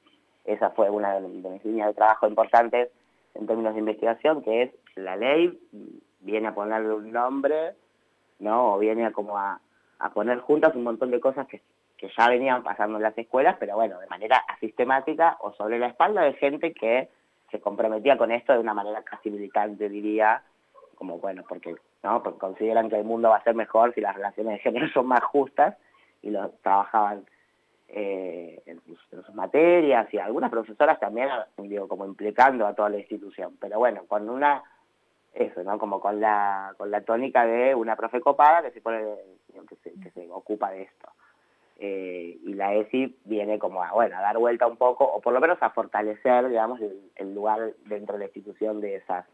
esa 0.44 0.70
fue 0.70 0.90
una 0.90 1.14
de 1.14 1.28
mis 1.28 1.64
líneas 1.64 1.88
de 1.88 1.94
trabajo 1.94 2.28
importantes 2.28 2.90
en 3.34 3.46
términos 3.46 3.74
de 3.74 3.80
investigación, 3.80 4.42
que 4.42 4.62
es 4.62 4.70
la 4.94 5.16
ley 5.16 5.58
viene 6.20 6.48
a 6.48 6.54
ponerle 6.54 6.92
un 6.92 7.12
nombre, 7.12 7.74
¿no? 8.38 8.74
O 8.74 8.78
viene 8.78 9.06
a 9.06 9.12
como 9.12 9.38
a, 9.38 9.60
poner 10.14 10.38
juntas 10.40 10.74
un 10.74 10.84
montón 10.84 11.10
de 11.10 11.20
cosas 11.20 11.46
que, 11.46 11.62
que 11.96 12.10
ya 12.16 12.28
venían 12.28 12.62
pasando 12.62 12.96
en 12.96 13.02
las 13.02 13.16
escuelas, 13.16 13.56
pero 13.58 13.74
bueno, 13.76 13.98
de 13.98 14.06
manera 14.06 14.36
asistemática 14.48 15.36
o 15.40 15.52
sobre 15.52 15.78
la 15.78 15.88
espalda 15.88 16.22
de 16.22 16.34
gente 16.34 16.72
que 16.72 17.08
se 17.50 17.60
comprometía 17.60 18.18
con 18.18 18.30
esto 18.30 18.52
de 18.52 18.58
una 18.58 18.74
manera 18.74 19.02
casi 19.02 19.30
militante, 19.30 19.88
diría, 19.88 20.42
como 20.96 21.18
bueno, 21.18 21.44
porque, 21.48 21.74
¿no? 22.02 22.22
porque 22.22 22.38
consideran 22.38 22.90
que 22.90 22.96
el 22.96 23.04
mundo 23.04 23.30
va 23.30 23.36
a 23.36 23.44
ser 23.44 23.54
mejor 23.54 23.94
si 23.94 24.00
las 24.00 24.14
relaciones 24.14 24.54
de 24.54 24.58
género 24.60 24.88
son 24.92 25.06
más 25.06 25.22
justas 25.24 25.76
y 26.22 26.30
lo 26.30 26.50
trabajaban 26.62 27.24
eh, 27.88 28.62
en, 28.66 28.80
sus, 28.82 29.34
materias 29.34 30.12
y 30.12 30.18
algunas 30.18 30.50
profesoras 30.50 30.98
también, 30.98 31.28
digo, 31.58 31.88
como 31.88 32.04
implicando 32.04 32.66
a 32.66 32.74
toda 32.74 32.88
la 32.88 32.98
institución. 32.98 33.56
Pero 33.60 33.78
bueno, 33.78 34.04
con 34.06 34.28
una 34.28 34.62
eso, 35.34 35.62
¿no? 35.62 35.78
Como 35.78 36.00
con 36.00 36.20
la, 36.20 36.74
con 36.78 36.90
la 36.90 37.02
tónica 37.02 37.44
de 37.44 37.74
una 37.74 37.94
profe 37.94 38.20
copada 38.20 38.62
que 38.62 38.70
se 38.70 38.80
pone, 38.80 38.98
que 39.68 39.92
que 40.02 40.10
se 40.10 40.28
ocupa 40.30 40.70
de 40.70 40.82
esto. 40.82 41.10
Eh, 41.78 42.38
y 42.42 42.54
la 42.54 42.74
ESI 42.74 43.18
viene 43.24 43.58
como 43.58 43.82
a, 43.82 43.92
bueno, 43.92 44.16
a 44.16 44.22
dar 44.22 44.38
vuelta 44.38 44.66
un 44.66 44.76
poco, 44.76 45.04
o 45.04 45.20
por 45.20 45.34
lo 45.34 45.40
menos 45.40 45.58
a 45.60 45.70
fortalecer, 45.70 46.48
digamos, 46.48 46.80
el, 46.80 47.34
lugar 47.34 47.74
dentro 47.84 48.14
de 48.14 48.20
la 48.20 48.24
institución 48.26 48.80
de 48.80 48.96
esas, 48.96 49.26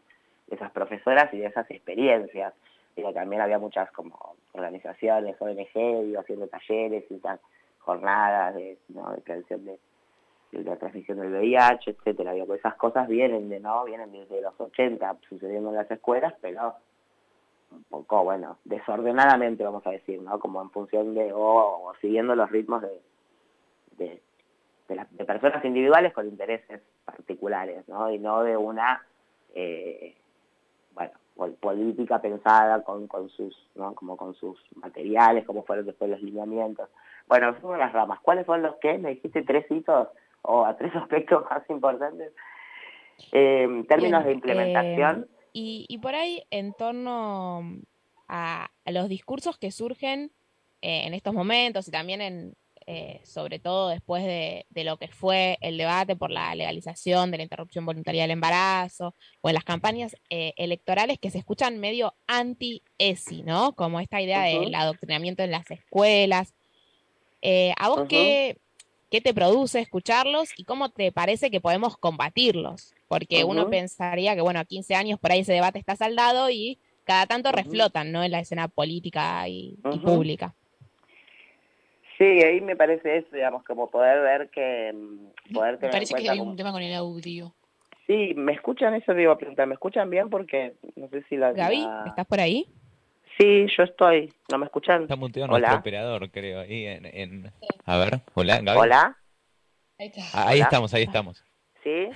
de 0.47 0.57
esas 0.57 0.71
profesoras 0.71 1.33
y 1.33 1.37
de 1.37 1.45
esas 1.47 1.69
experiencias. 1.71 2.53
Digo, 2.95 3.13
también 3.13 3.41
había 3.41 3.59
muchas 3.59 3.89
como 3.91 4.35
organizaciones, 4.51 5.41
ONG, 5.41 6.03
digo, 6.03 6.19
haciendo 6.19 6.47
talleres 6.47 7.05
y 7.09 7.17
tal, 7.19 7.39
jornadas 7.79 8.55
de, 8.55 8.77
¿no? 8.89 9.13
de 9.13 9.21
prevención 9.21 9.65
de, 9.65 9.79
la 10.51 10.75
transmisión 10.75 11.19
del 11.19 11.31
VIH, 11.31 11.91
etcétera. 11.91 12.33
Digo, 12.33 12.53
esas 12.53 12.75
cosas 12.75 13.07
vienen 13.07 13.49
de, 13.49 13.59
¿no? 13.59 13.85
Vienen 13.85 14.11
desde 14.11 14.41
los 14.41 14.53
80 14.59 15.17
sucediendo 15.27 15.69
en 15.69 15.75
las 15.77 15.89
escuelas, 15.89 16.35
pero 16.41 16.75
un 17.73 17.83
poco, 17.83 18.23
bueno, 18.23 18.57
desordenadamente, 18.63 19.63
vamos 19.63 19.85
a 19.87 19.91
decir, 19.91 20.21
¿no? 20.21 20.39
Como 20.39 20.61
en 20.61 20.69
función 20.71 21.13
de, 21.13 21.31
o, 21.33 21.93
siguiendo 22.01 22.35
los 22.35 22.49
ritmos 22.49 22.81
de, 22.81 23.01
de, 23.97 24.21
de, 24.87 25.25
personas 25.25 25.63
individuales 25.65 26.13
con 26.13 26.27
intereses 26.27 26.81
particulares, 27.05 27.87
¿no? 27.87 28.11
Y 28.11 28.19
no 28.19 28.43
de 28.43 28.57
una, 28.57 29.03
eh, 29.55 30.15
bueno, 30.93 31.13
política 31.59 32.21
pensada 32.21 32.83
con, 32.83 33.07
con 33.07 33.29
sus, 33.29 33.55
¿no? 33.75 33.93
Como 33.95 34.17
con 34.17 34.35
sus 34.35 34.59
materiales, 34.75 35.45
como 35.45 35.63
fueron 35.63 35.85
después 35.85 36.09
los 36.09 36.21
lineamientos. 36.21 36.89
Bueno, 37.27 37.55
son 37.61 37.79
las 37.79 37.93
ramas. 37.93 38.19
¿Cuáles 38.21 38.45
son 38.45 38.61
los 38.61 38.75
que? 38.77 38.97
Me 38.97 39.11
dijiste 39.11 39.43
tres 39.43 39.69
hitos 39.69 40.09
o 40.43 40.65
a 40.65 40.77
tres 40.77 40.95
aspectos 40.95 41.43
más 41.49 41.67
importantes. 41.69 42.33
en 43.31 43.85
términos 43.87 44.23
de 44.25 44.33
implementación. 44.33 45.27
Eh, 45.29 45.32
y, 45.53 45.85
y 45.87 45.97
por 45.99 46.15
ahí, 46.15 46.43
en 46.49 46.73
torno 46.73 47.81
a, 48.27 48.69
a 48.85 48.91
los 48.91 49.07
discursos 49.07 49.57
que 49.57 49.71
surgen 49.71 50.31
eh, 50.81 51.03
en 51.05 51.13
estos 51.13 51.33
momentos 51.33 51.87
y 51.87 51.91
también 51.91 52.19
en, 52.19 52.57
eh, 52.87 53.21
sobre 53.23 53.59
todo 53.59 53.87
después 53.87 54.21
de, 54.25 54.65
lo 54.83 54.97
que 54.97 55.07
fue 55.07 55.57
el 55.61 55.77
debate 55.77 56.17
por 56.17 56.29
la 56.29 56.53
legalización 56.55 57.31
de 57.31 57.37
la 57.37 57.43
interrupción 57.43 57.85
voluntaria 57.85 58.23
del 58.23 58.31
embarazo 58.31 59.15
o 59.39 59.47
en 59.47 59.55
las 59.55 59.63
campañas 59.63 60.17
eh, 60.29 60.53
electorales 60.57 61.19
que 61.19 61.31
se 61.31 61.37
escuchan 61.37 61.79
medio 61.79 62.13
anti-ESI, 62.27 63.43
¿no? 63.43 63.73
Como 63.75 64.01
esta 64.01 64.21
idea 64.21 64.43
del 64.43 64.75
adoctrinamiento 64.75 65.41
en 65.43 65.51
las 65.51 65.71
escuelas. 65.71 66.53
¿A 67.77 67.89
vos 67.89 68.05
qué, 68.09 68.57
qué, 69.09 69.21
te 69.21 69.33
produce 69.33 69.79
escucharlos 69.79 70.49
y 70.57 70.65
cómo 70.65 70.89
te 70.89 71.13
parece 71.13 71.49
que 71.49 71.61
podemos 71.61 71.97
combatirlos? 71.97 72.93
Porque 73.13 73.43
uno 73.43 73.69
pensaría 73.69 74.33
que, 74.33 74.41
bueno, 74.41 74.59
a 74.59 74.65
15 74.65 74.95
años 74.95 75.19
por 75.19 75.31
ahí 75.31 75.41
ese 75.41 75.53
debate 75.53 75.77
está 75.77 75.95
saldado 75.95 76.49
y 76.49 76.79
cada 77.03 77.27
tanto 77.27 77.51
reflotan, 77.51 78.11
¿no? 78.11 78.23
En 78.23 78.31
la 78.31 78.39
escena 78.39 78.67
política 78.67 79.47
y 79.47 79.77
pública. 80.03 80.55
Sí, 82.17 82.23
ahí 82.23 82.59
me 82.59 82.75
parece 82.75 83.17
eso, 83.17 83.27
digamos, 83.31 83.63
como 83.65 83.91
poder 83.91 84.19
ver 84.21 84.49
que... 84.49 84.91
Mm, 84.93 85.27
me 85.51 85.89
parece 85.89 86.15
que 86.15 86.27
hay 86.27 86.39
un 86.39 86.55
tema 86.55 86.71
con 86.71 86.81
el 86.81 86.95
audio. 86.95 87.53
Sí, 88.07 88.33
¿me 88.35 88.53
escuchan? 88.53 88.95
Eso 88.95 89.13
digo, 89.13 89.37
preguntar, 89.37 89.67
¿me 89.67 89.75
escuchan 89.75 90.09
bien? 90.09 90.31
Porque 90.31 90.73
no 90.95 91.07
sé 91.09 91.23
si 91.29 91.37
la... 91.37 91.51
Gaby, 91.51 91.87
¿estás 92.07 92.25
por 92.25 92.39
ahí? 92.39 92.65
Sí, 93.37 93.67
yo 93.77 93.83
estoy. 93.83 94.33
¿No 94.51 94.57
me 94.57 94.65
escuchan? 94.65 95.03
Está 95.03 95.15
muteado 95.15 95.49
nuestro 95.49 95.75
operador, 95.75 96.31
creo, 96.31 96.61
ahí 96.61 96.87
en... 96.87 97.05
en... 97.05 97.51
A 97.85 97.97
ver, 97.97 98.21
hola, 98.33 98.59
Gaby. 98.59 98.79
Hola. 98.79 99.17
Ahí, 99.99 100.07
está. 100.07 100.21
Ah, 100.33 100.47
ahí 100.47 100.61
estamos, 100.61 100.91
ahí 100.95 101.03
estamos. 101.03 101.43
¿Sí? 101.83 102.09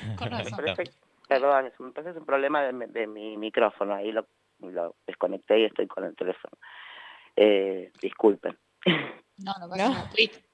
Perdón, 1.28 1.72
me 1.80 1.92
parece 1.92 2.12
es 2.12 2.18
un 2.18 2.26
problema 2.26 2.64
de, 2.64 2.88
de, 2.88 3.06
mi 3.06 3.36
micrófono, 3.36 3.96
ahí 3.96 4.14
lo, 4.14 4.28
lo 4.60 4.96
desconecté 5.06 5.60
y 5.60 5.66
estoy 5.66 5.88
con 5.88 6.06
el 6.06 6.16
teléfono. 6.16 6.58
Eh, 7.36 7.92
disculpen. 8.02 8.58
No, 9.38 9.54
no 9.60 9.70
pasa 9.70 9.90
nada. 9.90 10.10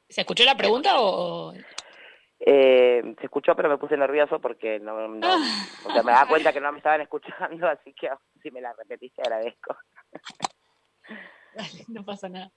¿Se 0.09 0.21
escuchó 0.21 0.43
la 0.43 0.57
pregunta 0.57 0.99
o...? 0.99 1.53
Eh, 2.45 3.15
se 3.17 3.25
escuchó, 3.25 3.55
pero 3.55 3.69
me 3.69 3.77
puse 3.77 3.95
nervioso 3.95 4.41
porque 4.41 4.77
no, 4.77 5.07
no 5.07 5.25
ah. 5.25 5.65
o 5.85 5.93
sea, 5.93 6.03
me 6.03 6.11
da 6.11 6.27
cuenta 6.27 6.51
que 6.51 6.59
no 6.59 6.69
me 6.73 6.79
estaban 6.79 6.99
escuchando, 6.99 7.67
así 7.69 7.93
que 7.93 8.09
si 8.41 8.51
me 8.51 8.59
la 8.59 8.73
repetiste 8.73 9.21
agradezco. 9.21 9.77
no 11.87 12.03
pasa 12.03 12.27
nada. 12.27 12.51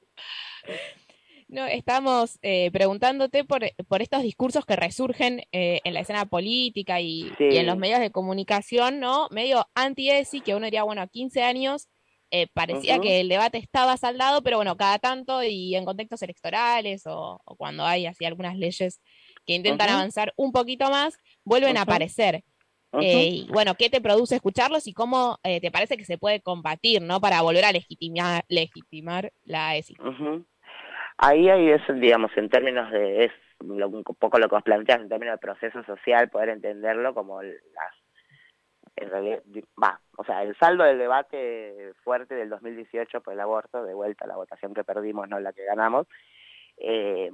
No, 1.48 1.64
estamos 1.66 2.38
eh, 2.42 2.70
preguntándote 2.72 3.44
por, 3.44 3.62
por, 3.86 4.02
estos 4.02 4.22
discursos 4.22 4.64
que 4.66 4.74
resurgen 4.74 5.42
eh, 5.52 5.80
en 5.84 5.94
la 5.94 6.00
escena 6.00 6.26
política 6.26 7.00
y, 7.00 7.32
y, 7.38 7.56
en 7.56 7.66
los 7.66 7.76
medios 7.76 8.00
de 8.00 8.10
comunicación, 8.10 8.98
¿no? 8.98 9.28
Medio 9.30 9.68
anti-ESI, 9.74 10.40
que 10.40 10.56
uno 10.56 10.64
diría, 10.64 10.82
bueno, 10.82 11.02
a 11.02 11.06
15 11.06 11.42
años 11.42 11.88
eh, 12.32 12.48
parecía 12.52 12.98
que 12.98 13.20
el 13.20 13.28
debate 13.28 13.58
estaba 13.58 13.96
saldado, 13.96 14.42
pero 14.42 14.56
bueno, 14.56 14.76
cada 14.76 14.98
tanto 14.98 15.44
y 15.44 15.76
en 15.76 15.84
contextos 15.84 16.22
electorales 16.22 17.04
o, 17.06 17.40
cuando 17.56 17.84
hay 17.84 18.06
así 18.06 18.24
algunas 18.24 18.56
leyes 18.56 19.00
que 19.46 19.54
intentan 19.54 19.90
avanzar 19.90 20.34
un 20.36 20.50
poquito 20.50 20.90
más, 20.90 21.16
vuelven 21.44 21.76
a 21.76 21.82
aparecer. 21.82 22.42
Eh, 23.00 23.26
y 23.26 23.46
bueno, 23.52 23.74
¿qué 23.74 23.90
te 23.90 24.00
produce 24.00 24.36
escucharlos 24.36 24.86
y 24.86 24.92
cómo 24.92 25.38
eh, 25.44 25.60
te 25.60 25.70
parece 25.70 25.96
que 25.96 26.04
se 26.04 26.18
puede 26.18 26.40
combatir, 26.40 27.02
¿no? 27.02 27.20
Para 27.20 27.42
volver 27.42 27.64
a 27.64 27.72
legitimar, 27.72 28.44
legitimar 28.48 29.32
la 29.44 29.76
ESI. 29.76 29.94
Ahí 31.18 31.48
hay 31.48 31.70
eso, 31.70 31.92
digamos, 31.94 32.30
en 32.36 32.48
términos 32.48 32.90
de, 32.90 33.24
es 33.24 33.32
un 33.60 34.04
poco 34.18 34.38
lo 34.38 34.48
que 34.48 34.56
os 34.56 34.62
planteas 34.62 35.00
en 35.00 35.08
términos 35.08 35.34
de 35.34 35.38
proceso 35.38 35.82
social, 35.84 36.28
poder 36.28 36.50
entenderlo 36.50 37.14
como 37.14 37.42
las 37.42 37.56
en 38.96 39.10
realidad, 39.10 39.42
va, 39.82 40.00
o 40.16 40.24
sea, 40.24 40.42
el 40.42 40.56
saldo 40.56 40.82
del 40.82 40.98
debate 40.98 41.92
fuerte 42.02 42.34
del 42.34 42.48
2018 42.48 43.20
por 43.20 43.34
el 43.34 43.40
aborto, 43.40 43.84
de 43.84 43.92
vuelta 43.92 44.26
la 44.26 44.36
votación 44.36 44.72
que 44.72 44.84
perdimos, 44.84 45.28
no 45.28 45.38
la 45.38 45.52
que 45.52 45.64
ganamos, 45.64 46.06
eh, 46.78 47.30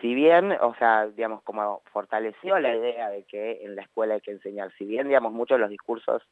si 0.00 0.14
bien, 0.14 0.52
o 0.60 0.74
sea, 0.76 1.06
digamos, 1.06 1.42
como 1.42 1.82
fortaleció 1.92 2.58
la 2.58 2.74
idea 2.74 3.10
de 3.10 3.24
que 3.24 3.64
en 3.64 3.76
la 3.76 3.82
escuela 3.82 4.14
hay 4.14 4.20
que 4.20 4.32
enseñar, 4.32 4.72
si 4.78 4.84
bien, 4.84 5.06
digamos, 5.06 5.32
muchos 5.32 5.56
de 5.56 5.60
los 5.60 5.70
discursos 5.70 6.22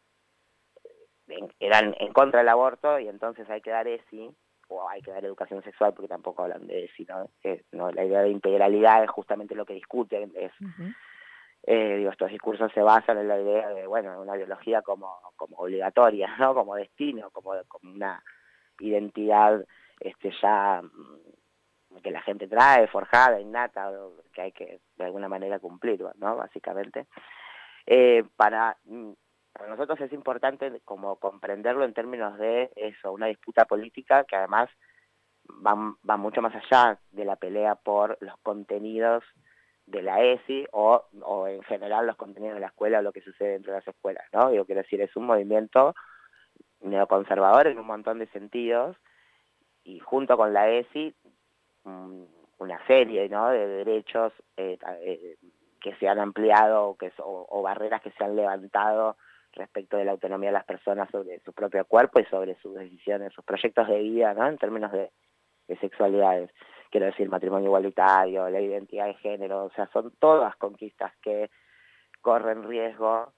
eh, 1.29 1.49
eran 1.61 1.95
en 1.99 2.13
contra 2.13 2.41
del 2.41 2.49
aborto 2.49 2.99
y 2.99 3.07
entonces 3.07 3.49
hay 3.49 3.61
que 3.61 3.71
dar 3.71 3.87
ESI, 3.87 4.31
o 4.71 4.89
hay 4.89 5.03
que 5.03 5.11
dar 5.11 5.25
educación 5.25 5.63
sexual 5.63 5.93
porque 5.93 6.09
tampoco 6.09 6.43
hablan 6.43 6.67
de 6.67 6.85
ESI, 6.85 7.07
¿no? 7.07 7.29
¿no? 7.73 7.91
La 7.91 8.05
idea 8.05 8.23
de 8.23 8.31
integralidad 8.31 9.05
es 9.05 9.11
justamente 9.11 9.55
lo 9.55 9.67
que 9.67 9.75
discuten, 9.75 10.33
es 10.35 10.53
eh, 11.65 11.97
digo, 11.99 12.11
estos 12.11 12.31
discursos 12.31 12.73
se 12.73 12.81
basan 12.81 13.19
en 13.19 13.29
la 13.29 13.39
idea 13.39 13.69
de, 13.69 13.87
bueno, 13.87 14.21
una 14.21 14.35
biología 14.35 14.81
como, 14.81 15.21
como 15.37 15.59
obligatoria, 15.59 16.35
¿no? 16.39 16.55
Como 16.55 16.75
destino, 16.75 17.31
como, 17.31 17.53
como 17.69 17.93
una 17.93 18.23
identidad 18.81 19.63
este 20.01 20.33
ya 20.41 20.81
mm, 20.83 21.97
que 22.03 22.11
la 22.11 22.23
gente 22.23 22.49
trae, 22.49 22.87
forjada, 22.87 23.41
innata, 23.41 23.93
que 24.33 24.41
hay 24.41 24.53
que 24.53 24.81
de 24.97 25.05
alguna 25.05 25.29
manera 25.29 25.59
cumplir, 25.59 26.03
¿no? 26.17 26.37
Básicamente. 26.37 27.07
Eh, 27.87 28.25
para, 28.37 28.77
mm, 28.85 29.13
para 29.53 29.69
nosotros 29.69 30.01
es 30.01 30.13
importante 30.13 30.81
como 30.85 31.17
comprenderlo 31.17 31.85
en 31.85 31.95
términos 31.95 32.39
de 32.39 32.71
eso, 32.77 33.13
una 33.13 33.27
disputa 33.27 33.65
política 33.65 34.25
que 34.25 34.37
además 34.37 34.71
va, 35.67 35.95
va 36.09 36.17
mucho 36.17 36.41
más 36.43 36.55
allá 36.55 36.99
de 37.13 37.25
la 37.25 37.37
pelea 37.37 37.75
por 37.75 38.17
los 38.21 38.37
contenidos 38.43 39.25
de 39.87 40.03
la 40.03 40.23
ESI 40.23 40.67
o, 40.73 41.05
o 41.23 41.49
en 41.49 41.63
general 41.63 42.07
los 42.07 42.17
contenidos 42.17 42.55
de 42.55 42.61
la 42.61 42.69
escuela 42.69 43.01
o 43.01 43.03
lo 43.03 43.13
que 43.13 43.23
sucede 43.23 43.53
dentro 43.53 43.73
de 43.73 43.79
las 43.79 43.89
escuelas, 43.89 44.25
¿no? 44.33 44.53
Yo 44.53 44.65
quiero 44.65 44.83
decir, 44.83 45.01
es 45.01 45.15
un 45.17 45.27
movimiento 45.27 45.95
neoconservador 46.81 47.67
en 47.67 47.79
un 47.79 47.87
montón 47.87 48.19
de 48.19 48.29
sentidos 48.29 48.97
y 49.83 49.99
junto 49.99 50.37
con 50.37 50.53
la 50.53 50.71
ESI 50.71 51.15
mm, 51.85 52.23
una 52.59 52.87
serie, 52.87 53.29
¿no? 53.29 53.49
De 53.49 53.67
derechos 53.67 54.33
eh, 54.57 54.79
eh, 55.03 55.37
que 55.81 55.95
se 55.97 56.09
han 56.09 56.21
ampliado 56.21 56.97
que, 56.99 57.13
o, 57.19 57.47
o 57.49 57.63
barreras 57.63 58.03
que 58.03 58.13
se 58.13 58.23
han 58.23 58.37
levantado 58.37 59.17
respecto 59.53 59.97
de 59.97 60.05
la 60.05 60.13
autonomía 60.13 60.51
de 60.51 60.55
las 60.55 60.65
personas 60.65 61.11
sobre 61.11 61.41
su 61.41 61.53
propio 61.53 61.85
cuerpo 61.85 62.21
y 62.21 62.25
sobre 62.27 62.55
sus 62.57 62.75
decisiones, 62.75 63.33
sus 63.33 63.45
proyectos 63.45 63.89
de 63.89 63.99
vida, 63.99 64.35
¿no? 64.35 64.47
En 64.49 64.59
términos 64.59 64.93
de, 64.93 65.11
de 65.69 65.77
sexualidades 65.79 66.51
quiero 66.91 67.07
decir, 67.07 67.29
matrimonio 67.29 67.67
igualitario, 67.67 68.51
la 68.51 68.61
identidad 68.61 69.07
de 69.07 69.15
género, 69.15 69.65
o 69.65 69.71
sea, 69.71 69.89
son 69.93 70.13
todas 70.19 70.55
conquistas 70.57 71.13
que 71.23 71.51
corren 72.21 72.65
riesgo 72.65 73.33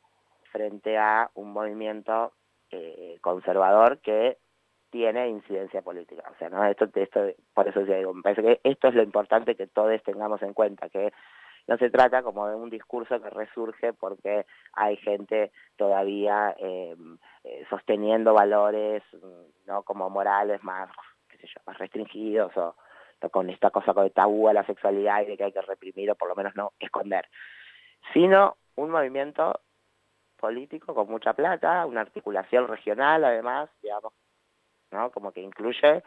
frente 0.51 0.99
a 0.99 1.31
un 1.35 1.53
movimiento 1.53 2.33
eh, 2.71 3.19
conservador 3.21 3.99
que 4.01 4.39
tiene 4.91 5.29
incidencia 5.29 5.83
política. 5.83 6.25
O 6.35 6.39
sea, 6.39 6.49
¿no? 6.49 6.65
esto, 6.65 6.89
esto, 6.95 7.21
por 7.55 7.69
eso 7.69 7.81
digo, 7.81 8.13
me 8.13 8.23
parece 8.23 8.43
que 8.43 8.61
esto 8.65 8.89
es 8.89 8.95
lo 8.95 9.03
importante 9.03 9.55
que 9.55 9.67
todos 9.67 10.03
tengamos 10.03 10.43
en 10.43 10.53
cuenta, 10.53 10.89
que 10.89 11.13
no 11.67 11.77
se 11.79 11.91
trata 11.91 12.23
como 12.23 12.49
de 12.49 12.55
un 12.57 12.71
discurso 12.71 13.21
que 13.21 13.31
resurge 13.31 13.93
porque 13.93 14.47
hay 14.73 14.97
gente 14.97 15.53
todavía 15.77 16.55
eh, 16.59 16.97
eh, 17.45 17.67
sosteniendo 17.71 18.35
valores 18.35 19.03
no 19.67 19.83
como 19.83 20.11
morales 20.11 20.63
más 20.63 20.91
qué 21.29 21.39
sé 21.39 21.47
yo 21.47 21.61
más 21.67 21.79
restringidos 21.79 22.57
o, 22.57 22.75
con 23.31 23.51
esta 23.51 23.71
cosa 23.71 23.95
con 23.95 24.05
el 24.05 24.13
tabú 24.13 24.49
a 24.49 24.53
la 24.53 24.67
sexualidad 24.67 25.23
y 25.23 25.27
de 25.27 25.37
que 25.37 25.45
hay 25.45 25.53
que 25.53 25.63
reprimir 25.63 26.11
o 26.11 26.15
por 26.15 26.29
lo 26.29 26.35
menos 26.35 26.55
no 26.57 26.73
esconder, 26.81 27.29
sino 28.13 28.57
un 28.75 28.91
movimiento 28.91 29.61
político 30.37 30.95
con 30.95 31.09
mucha 31.09 31.35
plata, 31.35 31.87
una 31.87 32.01
articulación 32.01 32.67
regional 32.67 33.25
además, 33.25 33.71
digamos, 33.81 34.13
¿no? 34.91 35.11
Como 35.11 35.31
que 35.33 35.41
incluye 35.41 36.03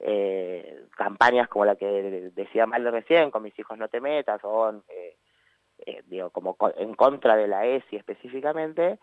eh, 0.00 0.86
campañas 0.96 1.48
como 1.48 1.64
la 1.64 1.76
que 1.76 2.30
decía 2.34 2.66
Mal 2.66 2.84
recién, 2.90 3.30
con 3.30 3.42
mis 3.42 3.58
hijos 3.58 3.78
no 3.78 3.88
te 3.88 4.00
metas, 4.00 4.40
o 4.44 4.82
eh, 4.88 5.16
eh, 5.86 6.02
digo, 6.06 6.30
como 6.30 6.56
en 6.76 6.94
contra 6.94 7.36
de 7.36 7.48
la 7.48 7.66
ESI 7.66 7.96
específicamente, 7.96 8.98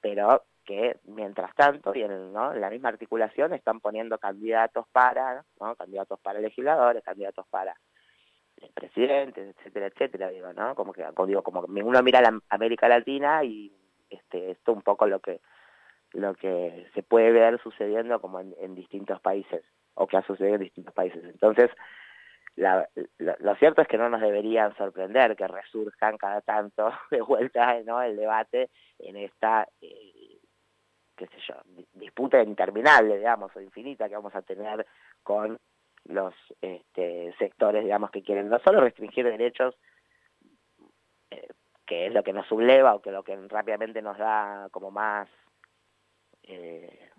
pero 0.00 0.44
que 0.64 0.98
mientras 1.04 1.54
tanto 1.54 1.94
y 1.94 2.02
en, 2.02 2.32
la 2.32 2.70
misma 2.70 2.88
articulación 2.88 3.52
están 3.52 3.80
poniendo 3.80 4.18
candidatos 4.18 4.86
para, 4.92 5.44
¿no? 5.60 5.74
candidatos 5.76 6.18
para 6.20 6.40
legisladores, 6.40 7.02
candidatos 7.04 7.46
para 7.48 7.76
presidentes, 8.74 9.54
etcétera, 9.56 9.86
etcétera, 9.86 10.28
digo, 10.30 10.52
¿no? 10.52 10.74
Como 10.74 10.92
que 10.92 11.04
digo, 11.26 11.42
como 11.42 11.62
uno 11.62 12.02
mira 12.02 12.22
la 12.22 12.40
América 12.48 12.88
Latina 12.88 13.44
y 13.44 13.72
este 14.08 14.52
esto 14.52 14.72
un 14.72 14.82
poco 14.82 15.06
lo 15.06 15.20
que 15.20 15.40
lo 16.12 16.34
que 16.34 16.86
se 16.94 17.02
puede 17.02 17.32
ver 17.32 17.60
sucediendo 17.62 18.20
como 18.20 18.40
en, 18.40 18.74
distintos 18.74 19.20
países 19.20 19.64
o 19.94 20.06
que 20.06 20.16
ha 20.16 20.22
sucedido 20.22 20.56
en 20.56 20.62
distintos 20.62 20.94
países. 20.94 21.24
Entonces, 21.24 21.70
la, 22.56 22.88
lo 23.18 23.56
cierto 23.56 23.82
es 23.82 23.88
que 23.88 23.98
no 23.98 24.08
nos 24.08 24.20
deberían 24.20 24.76
sorprender 24.76 25.34
que 25.36 25.48
resurjan 25.48 26.16
cada 26.16 26.40
tanto 26.40 26.92
de 27.10 27.20
vuelta 27.20 27.76
el 27.76 28.16
debate 28.16 28.70
en 28.98 29.16
esta 29.16 29.66
eh, 29.80 30.38
qué 31.16 31.26
sé 31.26 31.36
yo, 31.48 31.54
disputa 31.94 32.42
interminable, 32.42 33.18
digamos, 33.18 33.54
o 33.54 33.60
infinita 33.60 34.08
que 34.08 34.16
vamos 34.16 34.34
a 34.34 34.42
tener 34.42 34.86
con 35.22 35.58
los 36.04 36.34
este, 36.60 37.34
sectores, 37.38 37.84
digamos, 37.84 38.10
que 38.10 38.22
quieren 38.22 38.48
no 38.48 38.58
solo 38.60 38.80
restringir 38.80 39.24
derechos, 39.24 39.74
eh, 41.30 41.48
que 41.86 42.06
es 42.06 42.12
lo 42.12 42.22
que 42.22 42.32
nos 42.32 42.46
subleva 42.46 42.94
o 42.94 43.02
que 43.02 43.10
lo 43.10 43.22
que 43.22 43.36
rápidamente 43.48 44.02
nos 44.02 44.18
da 44.18 44.68
como 44.70 44.90
más, 44.90 45.28
eh, 46.42 47.10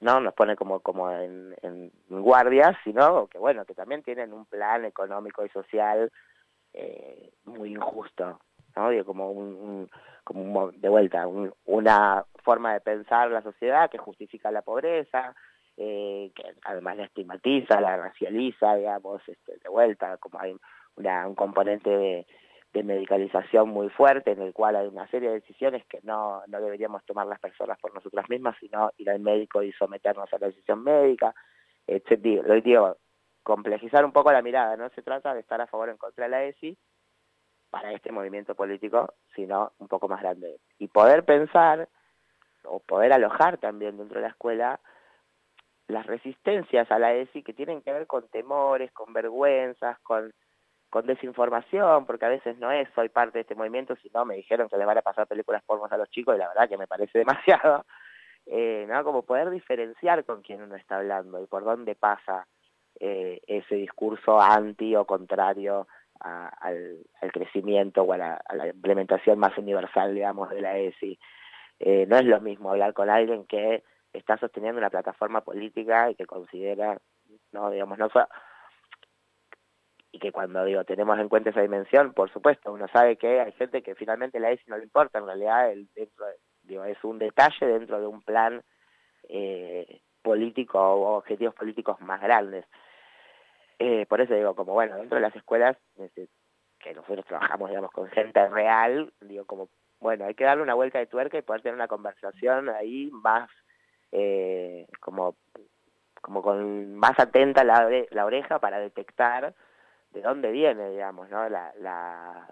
no 0.00 0.20
nos 0.20 0.34
pone 0.34 0.56
como 0.56 0.80
como 0.80 1.10
en, 1.10 1.54
en 1.62 1.90
guardia, 2.08 2.78
sino 2.84 3.26
que 3.26 3.38
bueno, 3.38 3.64
que 3.64 3.74
también 3.74 4.02
tienen 4.02 4.32
un 4.32 4.46
plan 4.46 4.84
económico 4.84 5.44
y 5.44 5.48
social 5.50 6.10
eh, 6.72 7.32
muy 7.44 7.72
injusto, 7.72 8.40
¿no? 8.76 8.90
Digo, 8.90 9.04
como 9.04 9.30
un, 9.30 9.90
como 10.24 10.70
de 10.72 10.88
vuelta, 10.88 11.26
una 11.66 12.24
forma 12.42 12.72
de 12.72 12.80
pensar 12.80 13.30
la 13.30 13.42
sociedad 13.42 13.90
que 13.90 13.98
justifica 13.98 14.50
la 14.50 14.62
pobreza, 14.62 15.34
eh, 15.76 16.32
que 16.34 16.54
además 16.64 16.96
la 16.96 17.04
estigmatiza, 17.04 17.80
la 17.80 17.96
racializa, 17.96 18.74
digamos, 18.76 19.20
este, 19.28 19.58
de 19.58 19.68
vuelta, 19.68 20.16
como 20.18 20.40
hay 20.40 20.56
una, 20.96 21.26
un 21.26 21.34
componente 21.34 21.90
de, 21.90 22.26
de 22.72 22.82
medicalización 22.82 23.68
muy 23.68 23.90
fuerte 23.90 24.32
en 24.32 24.40
el 24.40 24.54
cual 24.54 24.76
hay 24.76 24.86
una 24.86 25.06
serie 25.08 25.28
de 25.28 25.40
decisiones 25.40 25.84
que 25.86 26.00
no, 26.02 26.42
no 26.46 26.60
deberíamos 26.60 27.04
tomar 27.04 27.26
las 27.26 27.38
personas 27.38 27.78
por 27.78 27.92
nosotras 27.92 28.28
mismas, 28.30 28.56
sino 28.58 28.90
ir 28.96 29.10
al 29.10 29.20
médico 29.20 29.62
y 29.62 29.72
someternos 29.72 30.32
a 30.32 30.38
la 30.38 30.46
decisión 30.46 30.82
médica, 30.82 31.34
etc. 31.86 32.42
Lo 32.44 32.54
digo, 32.60 32.96
complejizar 33.42 34.04
un 34.04 34.12
poco 34.12 34.32
la 34.32 34.42
mirada, 34.42 34.76
no 34.76 34.88
se 34.90 35.02
trata 35.02 35.34
de 35.34 35.40
estar 35.40 35.60
a 35.60 35.66
favor 35.66 35.88
o 35.88 35.92
en 35.92 35.98
contra 35.98 36.24
de 36.24 36.30
la 36.30 36.44
ESI 36.44 36.78
para 37.70 37.92
este 37.92 38.12
movimiento 38.12 38.54
político, 38.54 39.14
sino 39.34 39.72
un 39.78 39.88
poco 39.88 40.08
más 40.08 40.20
grande. 40.20 40.58
Y 40.78 40.88
poder 40.88 41.24
pensar 41.24 41.88
o 42.64 42.80
poder 42.80 43.12
alojar 43.12 43.58
también 43.58 43.98
dentro 43.98 44.16
de 44.16 44.22
la 44.22 44.32
escuela 44.32 44.80
las 45.88 46.06
resistencias 46.06 46.90
a 46.90 46.98
la 46.98 47.12
ESI 47.14 47.42
que 47.42 47.52
tienen 47.52 47.82
que 47.82 47.92
ver 47.92 48.06
con 48.06 48.28
temores, 48.28 48.92
con 48.92 49.12
vergüenzas, 49.12 49.98
con 50.00 50.32
con 50.92 51.06
desinformación, 51.06 52.04
porque 52.04 52.26
a 52.26 52.28
veces 52.28 52.58
no 52.58 52.70
es 52.70 52.86
soy 52.94 53.08
parte 53.08 53.38
de 53.38 53.40
este 53.40 53.54
movimiento, 53.54 53.96
sino 54.02 54.26
me 54.26 54.34
dijeron 54.34 54.68
que 54.68 54.76
le 54.76 54.84
van 54.84 54.98
a 54.98 55.02
pasar 55.02 55.26
películas 55.26 55.62
pornos 55.64 55.90
a 55.90 55.96
los 55.96 56.10
chicos 56.10 56.36
y 56.36 56.38
la 56.38 56.48
verdad 56.48 56.68
que 56.68 56.76
me 56.76 56.86
parece 56.86 57.18
demasiado, 57.18 57.86
eh, 58.44 58.84
¿no? 58.86 59.02
Como 59.02 59.22
poder 59.22 59.48
diferenciar 59.48 60.22
con 60.26 60.42
quién 60.42 60.60
uno 60.60 60.76
está 60.76 60.98
hablando 60.98 61.42
y 61.42 61.46
por 61.46 61.64
dónde 61.64 61.94
pasa 61.94 62.46
eh, 63.00 63.40
ese 63.46 63.76
discurso 63.76 64.38
anti 64.38 64.94
o 64.94 65.06
contrario 65.06 65.88
al, 66.20 67.06
crecimiento 67.32 68.02
o 68.02 68.12
a 68.12 68.18
la, 68.18 68.68
implementación 68.68 69.38
más 69.38 69.56
universal, 69.56 70.14
digamos, 70.14 70.50
de 70.50 70.60
la 70.60 70.76
ESI. 70.76 71.18
Eh, 71.80 72.04
no 72.06 72.18
es 72.18 72.26
lo 72.26 72.38
mismo 72.42 72.70
hablar 72.70 72.92
con 72.92 73.08
alguien 73.08 73.46
que 73.46 73.82
está 74.12 74.36
sosteniendo 74.36 74.78
una 74.78 74.90
plataforma 74.90 75.40
política 75.40 76.10
y 76.10 76.16
que 76.16 76.26
considera, 76.26 76.98
no, 77.50 77.70
digamos, 77.70 77.96
no 77.96 78.10
y 80.12 80.18
que 80.18 80.30
cuando 80.30 80.64
digo 80.64 80.84
tenemos 80.84 81.18
en 81.18 81.28
cuenta 81.28 81.50
esa 81.50 81.62
dimensión, 81.62 82.12
por 82.12 82.30
supuesto, 82.30 82.70
uno 82.70 82.86
sabe 82.88 83.16
que 83.16 83.40
hay 83.40 83.52
gente 83.52 83.82
que 83.82 83.94
finalmente 83.94 84.38
la 84.38 84.50
ESI 84.50 84.64
no 84.68 84.76
le 84.76 84.84
importa, 84.84 85.18
en 85.18 85.26
realidad 85.26 85.72
el, 85.72 85.88
dentro 85.94 86.26
digo, 86.62 86.84
es 86.84 87.02
un 87.02 87.18
detalle 87.18 87.66
dentro 87.66 87.98
de 87.98 88.06
un 88.06 88.22
plan 88.22 88.62
eh, 89.28 90.02
político 90.22 90.78
o 90.78 91.16
objetivos 91.16 91.54
políticos 91.54 92.00
más 92.00 92.20
grandes. 92.20 92.66
Eh, 93.78 94.06
por 94.06 94.20
eso 94.20 94.34
digo, 94.34 94.54
como 94.54 94.74
bueno, 94.74 94.96
dentro 94.96 95.16
de 95.16 95.22
las 95.22 95.34
escuelas, 95.34 95.76
este, 95.96 96.28
que 96.78 96.94
nosotros 96.94 97.24
trabajamos, 97.26 97.70
digamos, 97.70 97.90
con 97.90 98.08
gente 98.10 98.46
real, 98.48 99.12
digo, 99.20 99.44
como, 99.46 99.68
bueno, 99.98 100.26
hay 100.26 100.34
que 100.34 100.44
darle 100.44 100.62
una 100.62 100.74
vuelta 100.74 100.98
de 100.98 101.06
tuerca 101.06 101.38
y 101.38 101.42
poder 101.42 101.62
tener 101.62 101.74
una 101.74 101.88
conversación 101.88 102.68
ahí 102.68 103.10
más, 103.12 103.50
eh, 104.12 104.86
como, 105.00 105.36
como 106.20 106.42
con 106.42 106.94
más 106.94 107.18
atenta 107.18 107.64
la, 107.64 107.88
la 108.10 108.26
oreja 108.26 108.58
para 108.58 108.78
detectar 108.78 109.54
de 110.12 110.22
dónde 110.22 110.50
viene, 110.50 110.90
digamos, 110.90 111.28
¿no? 111.30 111.48
La, 111.48 111.72
la, 111.78 112.48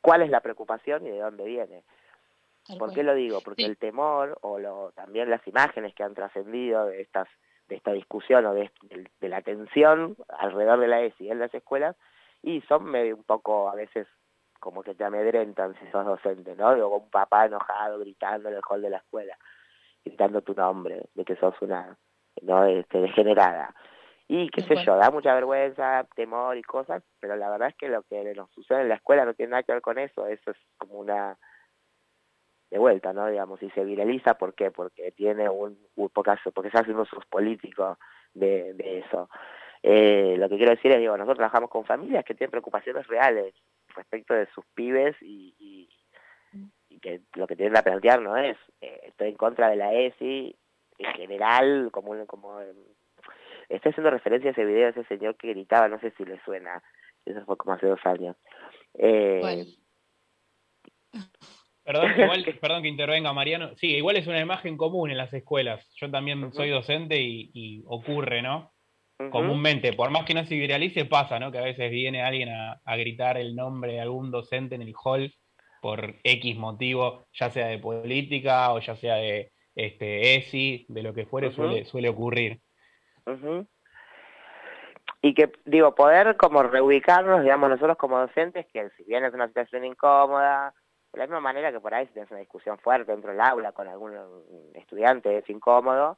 cuál 0.00 0.22
es 0.22 0.30
la 0.30 0.40
preocupación 0.40 1.06
y 1.06 1.10
de 1.10 1.18
dónde 1.18 1.44
viene. 1.44 1.84
¿Por 2.78 2.92
qué 2.92 3.02
lo 3.02 3.14
digo? 3.14 3.40
Porque 3.40 3.64
el 3.64 3.78
temor 3.78 4.38
o 4.42 4.58
lo, 4.58 4.92
también 4.92 5.30
las 5.30 5.46
imágenes 5.46 5.94
que 5.94 6.04
han 6.04 6.14
trascendido 6.14 6.86
de 6.86 7.00
estas 7.00 7.28
de 7.68 7.76
esta 7.76 7.92
discusión 7.92 8.44
o 8.46 8.52
de, 8.52 8.68
de, 9.20 9.28
la 9.28 9.42
tensión 9.42 10.16
alrededor 10.28 10.80
de 10.80 10.88
la 10.88 11.02
ESI 11.02 11.30
en 11.30 11.38
las 11.38 11.54
escuelas 11.54 11.94
y 12.42 12.62
son 12.62 12.84
medio 12.84 13.14
un 13.14 13.22
poco 13.22 13.68
a 13.70 13.76
veces 13.76 14.08
como 14.58 14.82
que 14.82 14.94
te 14.94 15.04
amedrentan 15.04 15.74
si 15.78 15.86
sos 15.92 16.04
docente, 16.04 16.56
¿no? 16.56 16.74
Digo, 16.74 16.96
un 16.96 17.10
papá 17.10 17.46
enojado 17.46 18.00
gritando 18.00 18.48
en 18.48 18.56
el 18.56 18.62
hall 18.68 18.82
de 18.82 18.90
la 18.90 18.96
escuela, 18.96 19.38
gritando 20.04 20.42
tu 20.42 20.52
nombre, 20.52 21.06
de 21.14 21.24
que 21.24 21.36
sos 21.36 21.54
una 21.62 21.96
no 22.42 22.64
este, 22.64 23.00
degenerada. 23.00 23.74
Y 24.32 24.48
qué 24.48 24.60
sé 24.60 24.76
yo, 24.84 24.94
da 24.94 25.10
mucha 25.10 25.34
vergüenza, 25.34 26.06
temor 26.14 26.56
y 26.56 26.62
cosas, 26.62 27.02
pero 27.18 27.34
la 27.34 27.50
verdad 27.50 27.70
es 27.70 27.74
que 27.74 27.88
lo 27.88 28.04
que 28.04 28.32
nos 28.32 28.48
sucede 28.52 28.82
en 28.82 28.88
la 28.88 28.94
escuela 28.94 29.24
no 29.24 29.34
tiene 29.34 29.50
nada 29.50 29.64
que 29.64 29.72
ver 29.72 29.82
con 29.82 29.98
eso, 29.98 30.28
eso 30.28 30.52
es 30.52 30.56
como 30.78 31.00
una 31.00 31.36
de 32.70 32.78
vuelta, 32.78 33.12
¿no? 33.12 33.26
Digamos, 33.26 33.60
y 33.60 33.70
se 33.70 33.84
viraliza, 33.84 34.34
¿por 34.34 34.54
qué? 34.54 34.70
Porque 34.70 35.10
tiene 35.10 35.48
un, 35.48 35.76
porque, 36.12 36.30
porque 36.54 36.70
se 36.70 36.78
hace 36.78 36.92
un 36.92 37.00
uso 37.00 37.20
político 37.28 37.98
de, 38.32 38.72
de 38.74 38.98
eso. 39.00 39.28
Eh, 39.82 40.36
lo 40.38 40.48
que 40.48 40.58
quiero 40.58 40.76
decir 40.76 40.92
es, 40.92 41.00
digo, 41.00 41.16
nosotros 41.16 41.38
trabajamos 41.38 41.68
con 41.68 41.84
familias 41.84 42.24
que 42.24 42.36
tienen 42.36 42.52
preocupaciones 42.52 43.08
reales 43.08 43.52
respecto 43.96 44.32
de 44.34 44.46
sus 44.54 44.64
pibes 44.76 45.16
y, 45.20 45.56
y, 45.58 47.00
que 47.00 47.22
lo 47.34 47.48
que 47.48 47.56
tienen 47.56 47.76
a 47.76 47.82
plantear 47.82 48.20
no 48.20 48.36
es, 48.36 48.56
eh, 48.80 49.00
estoy 49.08 49.30
en 49.30 49.36
contra 49.36 49.70
de 49.70 49.76
la 49.76 49.92
ESI 49.92 50.54
en 50.98 51.14
general, 51.14 51.88
como, 51.90 52.14
como 52.26 52.60
Estoy 53.70 53.90
haciendo 53.92 54.10
referencia 54.10 54.50
a 54.50 54.52
ese 54.52 54.64
video 54.64 54.84
de 54.84 55.00
ese 55.00 55.04
señor 55.04 55.36
que 55.36 55.48
gritaba, 55.48 55.88
no 55.88 55.98
sé 56.00 56.12
si 56.18 56.24
le 56.24 56.38
suena, 56.44 56.82
eso 57.24 57.44
fue 57.46 57.56
como 57.56 57.74
hace 57.74 57.86
dos 57.86 58.00
años. 58.04 58.36
Eh, 58.94 59.64
Perdón, 61.84 62.12
igual, 62.16 62.44
perdón 62.60 62.82
que 62.82 62.88
intervenga 62.88 63.32
Mariano. 63.32 63.74
Sí, 63.76 63.88
igual 63.96 64.16
es 64.16 64.26
una 64.26 64.40
imagen 64.40 64.76
común 64.76 65.10
en 65.10 65.16
las 65.16 65.32
escuelas. 65.32 65.88
Yo 65.96 66.10
también 66.10 66.52
soy 66.52 66.68
docente 66.68 67.20
y, 67.20 67.82
ocurre, 67.86 68.42
¿no? 68.42 68.72
Comúnmente, 69.30 69.92
por 69.92 70.10
más 70.10 70.24
que 70.24 70.32
no 70.32 70.44
se 70.44 70.54
viralice, 70.54 71.04
pasa, 71.04 71.38
¿no? 71.38 71.52
Que 71.52 71.58
a 71.58 71.62
veces 71.62 71.90
viene 71.90 72.22
alguien 72.22 72.48
a, 72.48 72.96
gritar 72.96 73.36
el 73.36 73.54
nombre 73.54 73.92
de 73.92 74.00
algún 74.00 74.30
docente 74.30 74.76
en 74.76 74.82
el 74.82 74.94
hall 74.94 75.34
por 75.82 76.14
X 76.22 76.56
motivo, 76.56 77.26
ya 77.32 77.50
sea 77.50 77.66
de 77.66 77.78
política 77.78 78.72
o 78.72 78.78
ya 78.78 78.96
sea 78.96 79.16
de 79.16 79.52
este 79.74 80.36
ESI, 80.36 80.86
de 80.88 81.02
lo 81.02 81.12
que 81.12 81.26
fuere, 81.26 81.50
suele, 81.50 81.84
suele 81.84 82.08
ocurrir. 82.08 82.60
Y 85.22 85.34
que, 85.34 85.52
digo, 85.64 85.94
poder 85.94 86.36
como 86.36 86.62
reubicarnos, 86.62 87.42
digamos, 87.42 87.68
nosotros 87.68 87.96
como 87.98 88.18
docentes, 88.18 88.66
que 88.72 88.90
si 88.96 89.04
bien 89.04 89.24
es 89.24 89.34
una 89.34 89.48
situación 89.48 89.84
incómoda, 89.84 90.74
de 91.12 91.18
la 91.18 91.26
misma 91.26 91.40
manera 91.40 91.72
que 91.72 91.80
por 91.80 91.92
ahí 91.92 92.06
si 92.06 92.12
tienes 92.12 92.30
una 92.30 92.40
discusión 92.40 92.78
fuerte 92.78 93.12
dentro 93.12 93.32
del 93.32 93.40
aula 93.40 93.72
con 93.72 93.88
algún 93.88 94.14
estudiante 94.74 95.38
es 95.38 95.50
incómodo, 95.50 96.16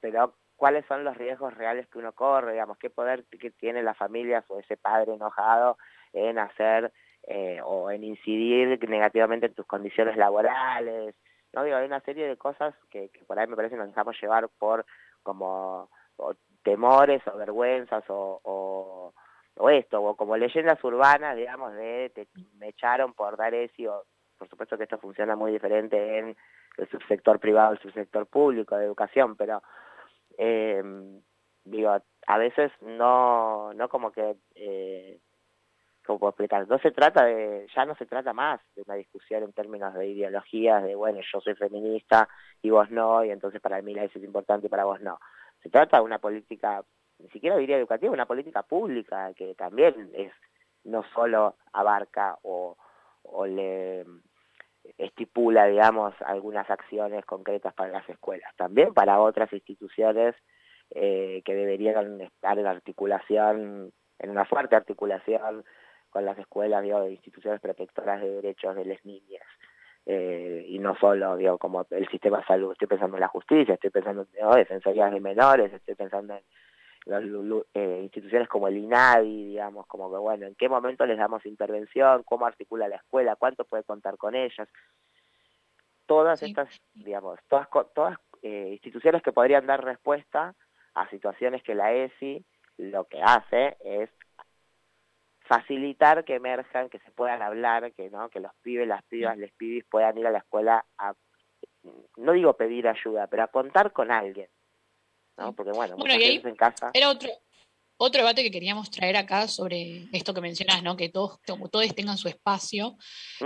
pero 0.00 0.34
cuáles 0.56 0.84
son 0.86 1.04
los 1.04 1.16
riesgos 1.16 1.54
reales 1.54 1.86
que 1.88 1.98
uno 1.98 2.12
corre, 2.12 2.52
digamos, 2.52 2.76
qué 2.78 2.90
poder 2.90 3.24
que 3.24 3.50
tiene 3.52 3.82
la 3.82 3.94
familia 3.94 4.44
o 4.48 4.58
ese 4.58 4.76
padre 4.76 5.14
enojado 5.14 5.78
en 6.12 6.38
hacer 6.38 6.92
eh, 7.22 7.60
o 7.64 7.90
en 7.90 8.04
incidir 8.04 8.78
negativamente 8.88 9.46
en 9.46 9.54
tus 9.54 9.66
condiciones 9.66 10.16
laborales, 10.16 11.14
no 11.54 11.62
digo, 11.62 11.76
hay 11.76 11.86
una 11.86 12.00
serie 12.00 12.26
de 12.26 12.36
cosas 12.36 12.74
que, 12.90 13.10
que 13.10 13.24
por 13.24 13.38
ahí 13.38 13.46
me 13.46 13.56
parece 13.56 13.76
nos 13.76 13.88
dejamos 13.88 14.20
llevar 14.20 14.48
por 14.58 14.84
como 15.22 15.88
o 16.16 16.34
temores 16.62 17.22
o 17.26 17.36
vergüenzas 17.36 18.04
o, 18.08 19.12
o, 19.56 19.70
esto, 19.70 20.02
o 20.02 20.16
como 20.16 20.36
leyendas 20.36 20.82
urbanas, 20.82 21.36
digamos, 21.36 21.74
de 21.74 22.10
te, 22.14 22.28
me 22.58 22.68
echaron 22.68 23.12
por 23.14 23.36
dar 23.36 23.54
eso, 23.54 24.04
por 24.36 24.48
supuesto 24.48 24.76
que 24.76 24.84
esto 24.84 24.98
funciona 24.98 25.36
muy 25.36 25.52
diferente 25.52 26.18
en 26.18 26.36
el 26.76 26.88
subsector 26.90 27.38
privado, 27.38 27.72
el 27.72 27.80
subsector 27.80 28.26
público 28.26 28.76
de 28.76 28.84
educación, 28.84 29.36
pero 29.36 29.62
eh, 30.38 30.82
digo, 31.64 31.96
a 32.26 32.38
veces 32.38 32.72
no, 32.82 33.72
no 33.74 33.88
como 33.88 34.10
que, 34.12 34.36
eh, 34.54 35.20
¿cómo 36.04 36.18
puedo 36.18 36.30
explicar? 36.30 36.68
No 36.68 36.78
se 36.78 36.90
trata 36.90 37.24
de, 37.24 37.66
ya 37.74 37.84
no 37.84 37.94
se 37.96 38.06
trata 38.06 38.32
más 38.32 38.60
de 38.74 38.82
una 38.82 38.94
discusión 38.94 39.42
en 39.42 39.52
términos 39.52 39.94
de 39.94 40.06
ideologías, 40.08 40.82
de 40.82 40.94
bueno, 40.94 41.20
yo 41.32 41.40
soy 41.40 41.54
feminista 41.54 42.28
y 42.62 42.70
vos 42.70 42.90
no, 42.90 43.24
y 43.24 43.30
entonces 43.30 43.60
para 43.60 43.80
mí 43.82 43.94
eso 43.94 44.18
es 44.18 44.24
importante 44.24 44.66
y 44.66 44.70
para 44.70 44.84
vos 44.84 45.00
no. 45.00 45.18
Se 45.64 45.70
trata 45.70 45.96
de 45.96 46.02
una 46.02 46.18
política, 46.18 46.84
ni 47.18 47.30
siquiera 47.30 47.56
diría 47.56 47.78
educativa, 47.78 48.12
una 48.12 48.26
política 48.26 48.62
pública 48.62 49.32
que 49.32 49.54
también 49.54 50.10
es 50.12 50.30
no 50.84 51.02
solo 51.14 51.56
abarca 51.72 52.36
o, 52.42 52.76
le 53.46 54.04
estipula, 54.98 55.64
digamos, 55.64 56.14
algunas 56.20 56.68
acciones 56.68 57.24
concretas 57.24 57.72
para 57.72 57.90
las 57.90 58.06
escuelas, 58.10 58.54
también 58.56 58.92
para 58.92 59.18
otras 59.20 59.50
instituciones 59.54 60.34
eh, 60.90 61.40
que 61.46 61.54
deberían 61.54 62.20
estar 62.20 62.58
en 62.58 62.66
articulación, 62.66 63.90
en 64.18 64.30
una 64.30 64.44
fuerte 64.44 64.76
articulación 64.76 65.64
con 66.10 66.26
las 66.26 66.38
escuelas, 66.38 66.82
digo, 66.82 67.00
de 67.00 67.12
instituciones 67.12 67.62
protectoras 67.62 68.20
de 68.20 68.28
derechos 68.28 68.76
de 68.76 68.84
las 68.84 69.02
niñas 69.06 69.42
eh, 70.06 70.66
y 70.68 70.78
no 70.78 70.96
solo 70.96 71.36
digo 71.36 71.58
como 71.58 71.86
el 71.90 72.08
sistema 72.08 72.38
de 72.38 72.44
salud, 72.44 72.72
estoy 72.72 72.88
pensando 72.88 73.16
en 73.16 73.22
la 73.22 73.28
justicia, 73.28 73.74
estoy 73.74 73.90
pensando 73.90 74.26
en 74.32 74.50
defensorías 74.56 75.12
de 75.12 75.20
menores, 75.20 75.72
estoy 75.72 75.94
pensando 75.94 76.34
en 76.34 76.42
las 77.06 77.22
eh, 77.74 78.00
instituciones 78.02 78.48
como 78.48 78.68
el 78.68 78.76
INADI, 78.76 79.46
digamos, 79.48 79.86
como 79.86 80.10
que 80.10 80.18
bueno, 80.18 80.46
en 80.46 80.54
qué 80.54 80.68
momento 80.68 81.06
les 81.06 81.18
damos 81.18 81.44
intervención, 81.46 82.22
cómo 82.24 82.46
articula 82.46 82.88
la 82.88 82.96
escuela, 82.96 83.36
cuánto 83.36 83.64
puede 83.64 83.84
contar 83.84 84.16
con 84.16 84.34
ellas. 84.34 84.68
Todas 86.06 86.42
estas, 86.42 86.68
digamos, 86.92 87.38
todas, 87.48 87.68
todas 87.94 88.18
eh, 88.42 88.70
instituciones 88.72 89.22
que 89.22 89.32
podrían 89.32 89.66
dar 89.66 89.82
respuesta 89.82 90.54
a 90.94 91.08
situaciones 91.08 91.62
que 91.62 91.74
la 91.74 91.94
ESI 91.94 92.44
lo 92.76 93.04
que 93.04 93.22
hace 93.22 93.76
es 93.84 94.10
facilitar 95.44 96.24
que 96.24 96.34
emerjan, 96.34 96.88
que 96.88 96.98
se 97.00 97.10
puedan 97.10 97.42
hablar, 97.42 97.92
que 97.92 98.10
no, 98.10 98.28
que 98.30 98.40
los 98.40 98.52
pibes, 98.62 98.88
las 98.88 99.02
pibas, 99.04 99.36
les 99.36 99.52
pibis 99.52 99.84
puedan 99.84 100.16
ir 100.18 100.26
a 100.26 100.30
la 100.30 100.38
escuela 100.38 100.84
a, 100.98 101.14
no 102.16 102.32
digo 102.32 102.56
pedir 102.56 102.88
ayuda, 102.88 103.26
pero 103.26 103.44
a 103.44 103.48
contar 103.48 103.92
con 103.92 104.10
alguien, 104.10 104.48
¿no? 105.36 105.54
Porque 105.54 105.72
bueno, 105.72 105.96
bueno 105.96 106.14
en 106.14 106.56
casa. 106.56 106.90
Era 106.94 107.10
otro, 107.10 107.28
otro 107.98 108.22
debate 108.22 108.42
que 108.42 108.50
queríamos 108.50 108.90
traer 108.90 109.16
acá 109.16 109.46
sobre 109.46 110.08
esto 110.12 110.32
que 110.32 110.40
mencionas, 110.40 110.82
¿no? 110.82 110.96
Que 110.96 111.10
todos, 111.10 111.38
todos 111.42 111.94
tengan 111.94 112.16
su 112.16 112.28
espacio. 112.28 112.96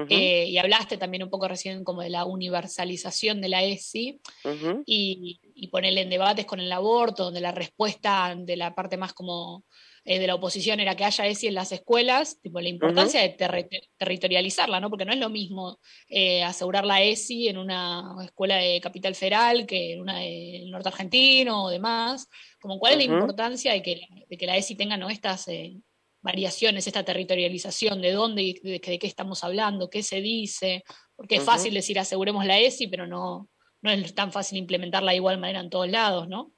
Eh, 0.09 0.47
y 0.47 0.59
hablaste 0.59 0.97
también 0.99 1.25
un 1.25 1.31
poco 1.31 1.49
recién 1.49 1.83
como 1.83 2.03
de 2.03 2.11
la 2.11 2.25
universalización 2.25 3.41
de 3.41 3.49
la 3.49 3.65
ESI 3.65 4.21
y, 4.87 5.41
y 5.55 5.69
ponerle 5.69 6.03
en 6.03 6.11
debates 6.11 6.47
con 6.47 6.61
el 6.61 6.71
aborto, 6.71 7.25
donde 7.25 7.41
la 7.41 7.53
respuesta 7.53 8.35
de 8.37 8.57
la 8.57 8.75
parte 8.75 8.97
más 8.97 9.13
como 9.13 9.65
eh, 10.11 10.19
de 10.19 10.27
la 10.27 10.37
oposición 10.37 10.81
era 10.81 10.97
que 10.97 11.05
haya 11.05 11.27
ESI 11.27 11.49
en 11.49 11.55
las 11.55 11.71
escuelas, 11.71 12.41
tipo 12.41 12.63
la 12.63 12.71
importancia 12.71 13.21
de 13.21 13.37
territorializarla, 13.99 14.81
¿no? 14.81 14.89
Porque 14.89 15.05
no 15.05 15.13
es 15.13 15.19
lo 15.19 15.29
mismo 15.29 15.79
eh, 16.09 16.43
asegurar 16.43 16.87
la 16.87 17.03
ESI 17.03 17.49
en 17.49 17.59
una 17.59 18.17
escuela 18.25 18.57
de 18.57 18.81
capital 18.81 19.15
federal 19.15 19.67
que 19.67 19.93
en 19.93 20.01
una 20.01 20.21
del 20.21 20.71
norte 20.71 20.89
argentino 20.89 21.65
o 21.65 21.69
demás. 21.69 22.27
Como 22.59 22.79
cuál 22.79 22.95
es 22.95 23.07
la 23.07 23.13
importancia 23.13 23.75
de 23.75 23.83
que, 23.83 24.01
de 24.27 24.37
que 24.39 24.47
la 24.47 24.57
ESI 24.57 24.77
tenga 24.77 24.97
¿no? 24.97 25.11
estas 25.11 25.47
eh, 25.49 25.77
variaciones, 26.23 26.87
esta 26.87 27.05
territorialización, 27.05 28.01
de 28.01 28.13
dónde, 28.13 28.59
de, 28.63 28.81
de, 28.83 28.99
qué 28.99 29.07
estamos 29.07 29.45
hablando, 29.45 29.91
qué 29.91 30.03
se 30.03 30.23
dice, 30.23 30.85
porque 31.17 31.37
es 31.37 31.43
fácil 31.43 31.75
decir 31.75 31.99
aseguremos 31.99 32.47
la 32.47 32.59
ESI, 32.59 32.87
pero 32.87 33.07
no, 33.07 33.51
no 33.83 33.91
es 33.91 34.15
tan 34.15 34.33
fácil 34.33 34.57
implementarla 34.57 35.11
de 35.11 35.19
igual 35.19 35.37
manera 35.37 35.61
en 35.61 35.69
todos 35.69 35.91
lados, 35.91 36.29
¿no? 36.29 36.55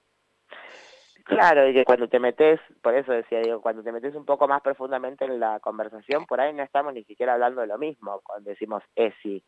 Claro, 1.30 1.68
y 1.68 1.72
que 1.72 1.84
cuando 1.84 2.08
te 2.08 2.18
metes, 2.18 2.60
por 2.82 2.94
eso 2.94 3.12
decía, 3.12 3.40
digo, 3.40 3.60
cuando 3.60 3.84
te 3.84 3.92
metes 3.92 4.16
un 4.16 4.24
poco 4.24 4.48
más 4.48 4.62
profundamente 4.62 5.24
en 5.24 5.38
la 5.38 5.60
conversación, 5.60 6.26
por 6.26 6.40
ahí 6.40 6.52
no 6.52 6.64
estamos 6.64 6.92
ni 6.92 7.04
siquiera 7.04 7.34
hablando 7.34 7.60
de 7.60 7.68
lo 7.68 7.78
mismo 7.78 8.20
cuando 8.24 8.50
decimos 8.50 8.82
ESI, 8.96 9.42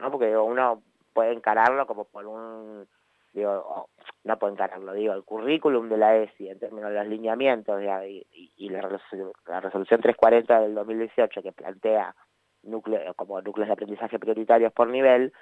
¿no? 0.00 0.10
Porque 0.10 0.34
uno 0.34 0.82
puede 1.12 1.32
encararlo 1.32 1.86
como 1.86 2.06
por 2.06 2.26
un, 2.26 2.88
digo, 3.34 3.88
no 4.24 4.38
puede 4.38 4.54
encararlo, 4.54 4.94
digo, 4.94 5.12
el 5.12 5.24
currículum 5.24 5.90
de 5.90 5.98
la 5.98 6.16
ESI 6.16 6.48
en 6.48 6.58
términos 6.58 6.90
de 6.90 6.96
los 6.96 7.06
lineamientos 7.06 7.82
y, 7.82 8.26
y, 8.56 8.68
la, 8.70 8.80
la, 9.46 9.60
resolución 9.60 10.00
340 10.00 10.60
del 10.60 10.74
2018 10.74 11.42
que 11.42 11.52
plantea 11.52 12.16
núcleos 12.62 13.14
como 13.14 13.42
núcleos 13.42 13.68
de 13.68 13.74
aprendizaje 13.74 14.18
prioritarios 14.18 14.72
por 14.72 14.88
nivel, 14.88 15.34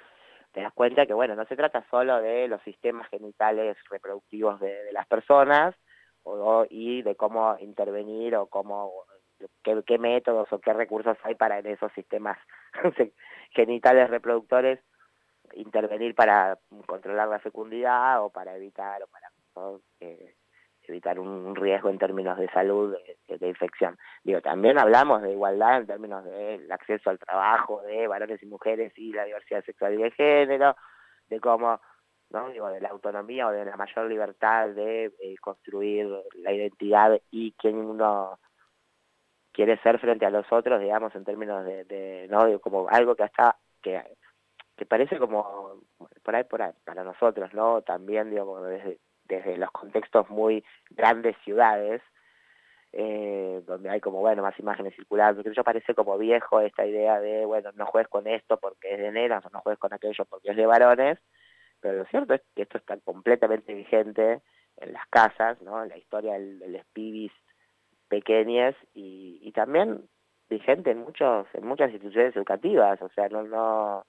te 0.53 0.61
das 0.61 0.73
cuenta 0.73 1.05
que, 1.05 1.13
bueno, 1.13 1.35
no 1.35 1.45
se 1.45 1.55
trata 1.55 1.85
solo 1.89 2.21
de 2.21 2.47
los 2.47 2.61
sistemas 2.61 3.09
genitales 3.09 3.75
reproductivos 3.89 4.59
de, 4.59 4.91
las 4.91 5.07
personas 5.07 5.75
o, 6.23 6.65
y 6.69 7.01
de 7.01 7.15
cómo 7.15 7.57
intervenir 7.59 8.35
o 8.35 8.45
cómo, 8.45 8.91
qué, 9.63 9.97
métodos 9.97 10.51
o 10.53 10.59
qué 10.59 10.73
recursos 10.73 11.17
hay 11.23 11.35
para 11.35 11.59
en 11.59 11.67
esos 11.67 11.91
sistemas 11.93 12.37
genitales 13.51 14.09
reproductores 14.09 14.79
intervenir 15.55 16.15
para 16.15 16.57
controlar 16.85 17.27
la 17.27 17.39
fecundidad 17.39 18.23
o 18.23 18.29
para 18.29 18.55
evitar 18.55 19.03
o 19.03 19.07
para 19.07 19.29
eh, 19.99 20.35
evitar 20.87 21.19
un 21.19 21.55
riesgo 21.55 21.89
en 21.89 21.97
términos 21.97 22.37
de 22.37 22.49
salud, 22.49 22.95
de, 23.27 23.47
infección. 23.47 23.97
Digo, 24.23 24.41
también 24.41 24.77
hablamos 24.77 25.21
de 25.21 25.31
igualdad 25.31 25.77
en 25.77 25.87
términos 25.87 26.23
del 26.25 26.71
acceso 26.71 27.09
al 27.09 27.19
trabajo 27.19 27.81
de 27.83 28.07
varones 28.07 28.41
y 28.43 28.45
mujeres 28.45 28.93
y 28.97 29.13
la 29.13 29.25
diversidad 29.25 29.63
sexual 29.63 29.93
y 29.93 30.03
de 30.03 30.11
género, 30.11 30.75
de 31.29 31.39
cómo, 31.39 31.79
¿no? 32.29 32.49
Digo, 32.49 32.69
de 32.69 32.81
la 32.81 32.89
autonomía 32.89 33.47
o 33.47 33.51
de 33.51 33.65
la 33.65 33.77
mayor 33.77 34.07
libertad 34.07 34.69
de 34.69 35.05
eh, 35.19 35.35
construir 35.39 36.09
la 36.35 36.51
identidad 36.51 37.19
y 37.31 37.53
quién 37.53 37.77
uno 37.77 38.39
quiere 39.51 39.77
ser 39.81 39.99
frente 39.99 40.25
a 40.25 40.31
los 40.31 40.51
otros, 40.51 40.81
digamos, 40.81 41.15
en 41.15 41.23
términos 41.23 41.63
de, 41.65 41.85
de 41.85 42.27
¿no? 42.29 42.45
Digo, 42.45 42.59
como 42.59 42.87
algo 42.89 43.15
que 43.15 43.23
hasta, 43.23 43.57
que, 43.81 44.01
que 44.75 44.85
parece 44.85 45.19
como, 45.19 45.81
por 46.23 46.35
ahí, 46.35 46.43
por 46.43 46.61
ahí, 46.61 46.73
para 46.83 47.03
nosotros, 47.03 47.53
¿no? 47.53 47.81
También, 47.83 48.31
digo, 48.31 48.61
desde 48.65 48.99
desde 49.25 49.57
los 49.57 49.71
contextos 49.71 50.29
muy 50.29 50.63
grandes 50.89 51.35
ciudades, 51.43 52.01
eh, 52.91 53.63
donde 53.65 53.89
hay 53.89 53.99
como, 53.99 54.19
bueno, 54.19 54.43
más 54.43 54.57
imágenes 54.59 54.95
circulando, 54.95 55.43
que 55.43 55.53
yo 55.53 55.63
parece 55.63 55.95
como 55.95 56.17
viejo 56.17 56.61
esta 56.61 56.85
idea 56.85 57.19
de, 57.19 57.45
bueno, 57.45 57.71
no 57.73 57.85
juegues 57.87 58.09
con 58.09 58.27
esto 58.27 58.57
porque 58.57 58.93
es 58.93 58.99
de 58.99 59.11
nenas 59.11 59.43
o 59.45 59.49
no 59.49 59.61
juegues 59.61 59.79
con 59.79 59.93
aquello 59.93 60.25
porque 60.25 60.51
es 60.51 60.57
de 60.57 60.65
varones, 60.65 61.17
pero 61.79 61.97
lo 61.97 62.05
cierto 62.05 62.35
es 62.35 62.41
que 62.55 62.61
esto 62.61 62.77
está 62.77 62.97
completamente 62.97 63.73
vigente 63.73 64.41
en 64.77 64.93
las 64.93 65.07
casas, 65.07 65.61
¿no? 65.61 65.83
En 65.83 65.89
la 65.89 65.97
historia 65.97 66.33
de 66.33 66.69
los 66.69 66.85
pequeñas 68.07 68.75
y, 68.93 69.39
y 69.41 69.51
también 69.53 70.07
vigente 70.49 70.91
en 70.91 70.99
muchos 70.99 71.47
en 71.53 71.65
muchas 71.65 71.91
instituciones 71.91 72.35
educativas, 72.35 73.01
o 73.01 73.09
sea, 73.09 73.27
no 73.29 73.43
no 73.43 74.05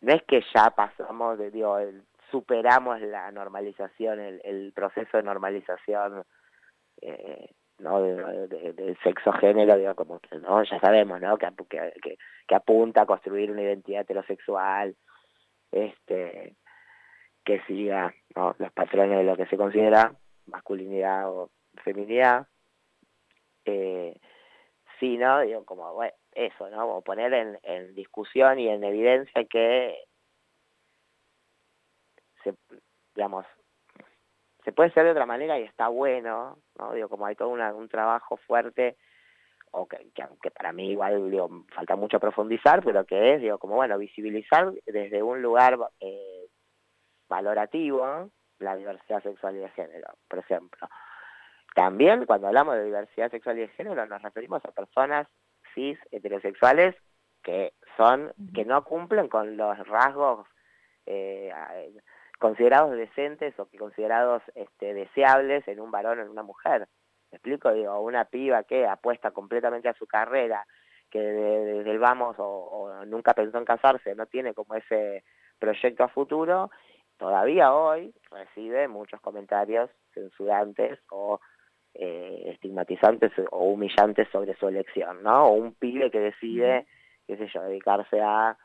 no 0.00 0.12
es 0.12 0.22
que 0.22 0.42
ya 0.54 0.70
pasamos 0.70 1.38
de 1.38 1.50
digo, 1.50 1.78
el 1.78 2.02
superamos 2.30 3.00
la 3.00 3.30
normalización, 3.30 4.20
el, 4.20 4.72
proceso 4.74 5.16
de 5.16 5.22
normalización 5.22 6.24
eh, 7.02 7.50
¿no? 7.78 8.02
del 8.02 8.98
sexo 9.02 9.32
género, 9.32 9.76
digo, 9.76 9.94
como 9.94 10.18
que 10.20 10.36
no 10.38 10.62
ya 10.62 10.78
sabemos 10.80 11.20
¿no? 11.20 11.36
Que, 11.38 11.48
que, 11.68 12.16
que, 12.46 12.54
apunta 12.54 13.02
a 13.02 13.06
construir 13.06 13.50
una 13.50 13.62
identidad 13.62 14.02
heterosexual, 14.02 14.96
este 15.72 16.56
que 17.44 17.60
siga 17.62 18.14
¿no? 18.36 18.54
los 18.58 18.72
patrones 18.72 19.18
de 19.18 19.24
lo 19.24 19.36
que 19.36 19.46
se 19.46 19.56
considera 19.56 20.12
masculinidad 20.46 21.30
o 21.30 21.50
feminidad. 21.82 22.46
Eh, 23.64 24.18
sí, 24.98 25.16
¿no? 25.16 25.40
Digo, 25.40 25.64
como, 25.64 25.92
bueno, 25.94 26.12
eso, 26.32 26.68
¿no? 26.70 26.86
Como 26.86 27.02
poner 27.02 27.32
en, 27.32 27.58
en 27.62 27.94
discusión 27.94 28.58
y 28.58 28.68
en 28.68 28.84
evidencia 28.84 29.44
que 29.44 29.96
se, 32.42 32.54
digamos, 33.14 33.46
se 34.64 34.72
puede 34.72 34.90
hacer 34.90 35.04
de 35.04 35.10
otra 35.12 35.26
manera 35.26 35.58
y 35.58 35.62
está 35.62 35.88
bueno, 35.88 36.58
¿no? 36.78 36.92
Digo, 36.92 37.08
como 37.08 37.26
hay 37.26 37.34
todo 37.34 37.48
un 37.48 37.88
trabajo 37.88 38.36
fuerte, 38.36 38.96
o 39.72 39.86
que, 39.86 40.10
que, 40.42 40.50
para 40.50 40.72
mí 40.72 40.90
igual 40.90 41.30
digo, 41.30 41.64
falta 41.74 41.96
mucho 41.96 42.18
profundizar, 42.18 42.82
pero 42.82 43.04
que 43.04 43.34
es, 43.34 43.40
digo, 43.40 43.58
como 43.58 43.76
bueno, 43.76 43.96
visibilizar 43.98 44.72
desde 44.86 45.22
un 45.22 45.42
lugar 45.42 45.78
eh, 46.00 46.46
valorativo 47.28 48.30
la 48.58 48.76
diversidad 48.76 49.22
sexual 49.22 49.56
y 49.56 49.60
de 49.60 49.68
género, 49.70 50.08
por 50.28 50.40
ejemplo. 50.40 50.88
También 51.74 52.26
cuando 52.26 52.48
hablamos 52.48 52.74
de 52.74 52.84
diversidad 52.84 53.30
sexual 53.30 53.58
y 53.58 53.62
de 53.62 53.68
género 53.68 54.04
nos 54.06 54.20
referimos 54.22 54.64
a 54.64 54.72
personas 54.72 55.28
cis 55.74 55.98
heterosexuales 56.10 56.96
que 57.42 57.72
son 57.96 58.32
que 58.52 58.64
no 58.64 58.84
cumplen 58.84 59.28
con 59.28 59.56
los 59.56 59.78
rasgos 59.86 60.46
eh, 61.06 61.52
considerados 62.40 62.96
decentes 62.96 63.56
o 63.60 63.68
que 63.68 63.78
considerados 63.78 64.42
este, 64.54 64.94
deseables 64.94 65.68
en 65.68 65.78
un 65.78 65.90
varón 65.90 66.18
o 66.18 66.22
en 66.22 66.30
una 66.30 66.42
mujer. 66.42 66.88
¿Me 67.30 67.36
explico? 67.36 67.70
Digo, 67.72 68.00
una 68.00 68.24
piba 68.24 68.64
que 68.64 68.86
apuesta 68.86 69.30
completamente 69.30 69.88
a 69.88 69.94
su 69.94 70.06
carrera, 70.06 70.66
que 71.10 71.20
desde 71.20 71.90
el 71.90 71.98
vamos 71.98 72.36
o, 72.38 73.04
nunca 73.06 73.34
pensó 73.34 73.58
en 73.58 73.66
casarse, 73.66 74.14
no 74.14 74.26
tiene 74.26 74.54
como 74.54 74.74
ese 74.74 75.22
proyecto 75.58 76.02
a 76.02 76.08
futuro, 76.08 76.70
todavía 77.18 77.74
hoy 77.74 78.14
recibe 78.30 78.88
muchos 78.88 79.20
comentarios 79.20 79.90
censurantes 80.14 80.98
o 81.10 81.40
eh, 81.92 82.44
estigmatizantes 82.54 83.32
o 83.50 83.64
humillantes 83.64 84.28
sobre 84.32 84.56
su 84.56 84.66
elección, 84.68 85.22
¿no? 85.22 85.48
O 85.48 85.52
un 85.52 85.74
pibe 85.74 86.10
que 86.10 86.20
decide, 86.20 86.86
qué 87.26 87.36
sé 87.36 87.48
yo, 87.52 87.62
dedicarse 87.62 88.20
a 88.22 88.56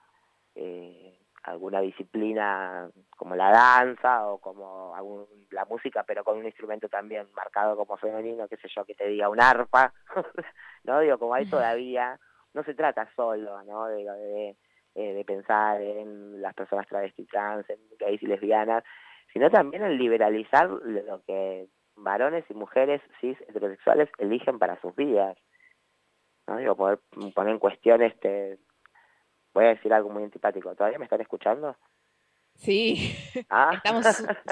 eh, 0.55 1.19
alguna 1.45 1.79
disciplina 1.81 2.89
como 3.15 3.35
la 3.35 3.51
danza 3.51 4.27
o 4.27 4.39
como 4.39 4.95
algún, 4.95 5.25
la 5.51 5.65
música, 5.65 6.03
pero 6.03 6.23
con 6.23 6.37
un 6.37 6.45
instrumento 6.45 6.89
también 6.89 7.27
marcado 7.35 7.75
como 7.77 7.97
femenino, 7.97 8.47
qué 8.47 8.57
sé 8.57 8.67
yo, 8.75 8.83
que 8.83 8.95
te 8.95 9.07
diga 9.07 9.29
un 9.29 9.41
arpa, 9.41 9.93
¿no? 10.83 10.99
Digo, 10.99 11.17
como 11.17 11.33
hay 11.35 11.45
todavía, 11.45 12.19
no 12.53 12.63
se 12.63 12.73
trata 12.73 13.07
solo, 13.15 13.63
¿no? 13.63 13.85
De, 13.85 14.03
de, 14.03 14.57
eh, 14.95 15.13
de 15.13 15.25
pensar 15.25 15.81
en 15.81 16.41
las 16.41 16.53
personas 16.53 16.87
travestis 16.87 17.27
trans, 17.27 17.69
en 17.69 17.79
gays 17.99 18.23
y 18.23 18.27
lesbianas, 18.27 18.83
sino 19.31 19.49
también 19.49 19.83
en 19.83 19.97
liberalizar 19.97 20.69
lo 20.69 21.21
que 21.25 21.67
varones 21.95 22.45
y 22.49 22.53
mujeres 22.53 23.01
cis 23.19 23.39
heterosexuales 23.41 24.09
eligen 24.17 24.57
para 24.57 24.79
sus 24.81 24.95
vidas. 24.95 25.37
¿no? 26.47 26.57
Digo, 26.57 26.75
poder 26.75 26.99
poner 27.33 27.53
en 27.53 27.59
cuestión 27.59 28.01
este 28.01 28.57
voy 29.55 29.65
a 29.65 29.69
decir 29.69 29.91
algo 29.91 30.09
muy 30.09 30.23
antipático. 30.23 30.75
¿Todavía 30.75 30.99
me 30.99 31.05
están 31.05 31.21
escuchando? 31.21 31.75
Sí, 32.53 33.15
ah. 33.49 33.71
estamos 33.73 34.05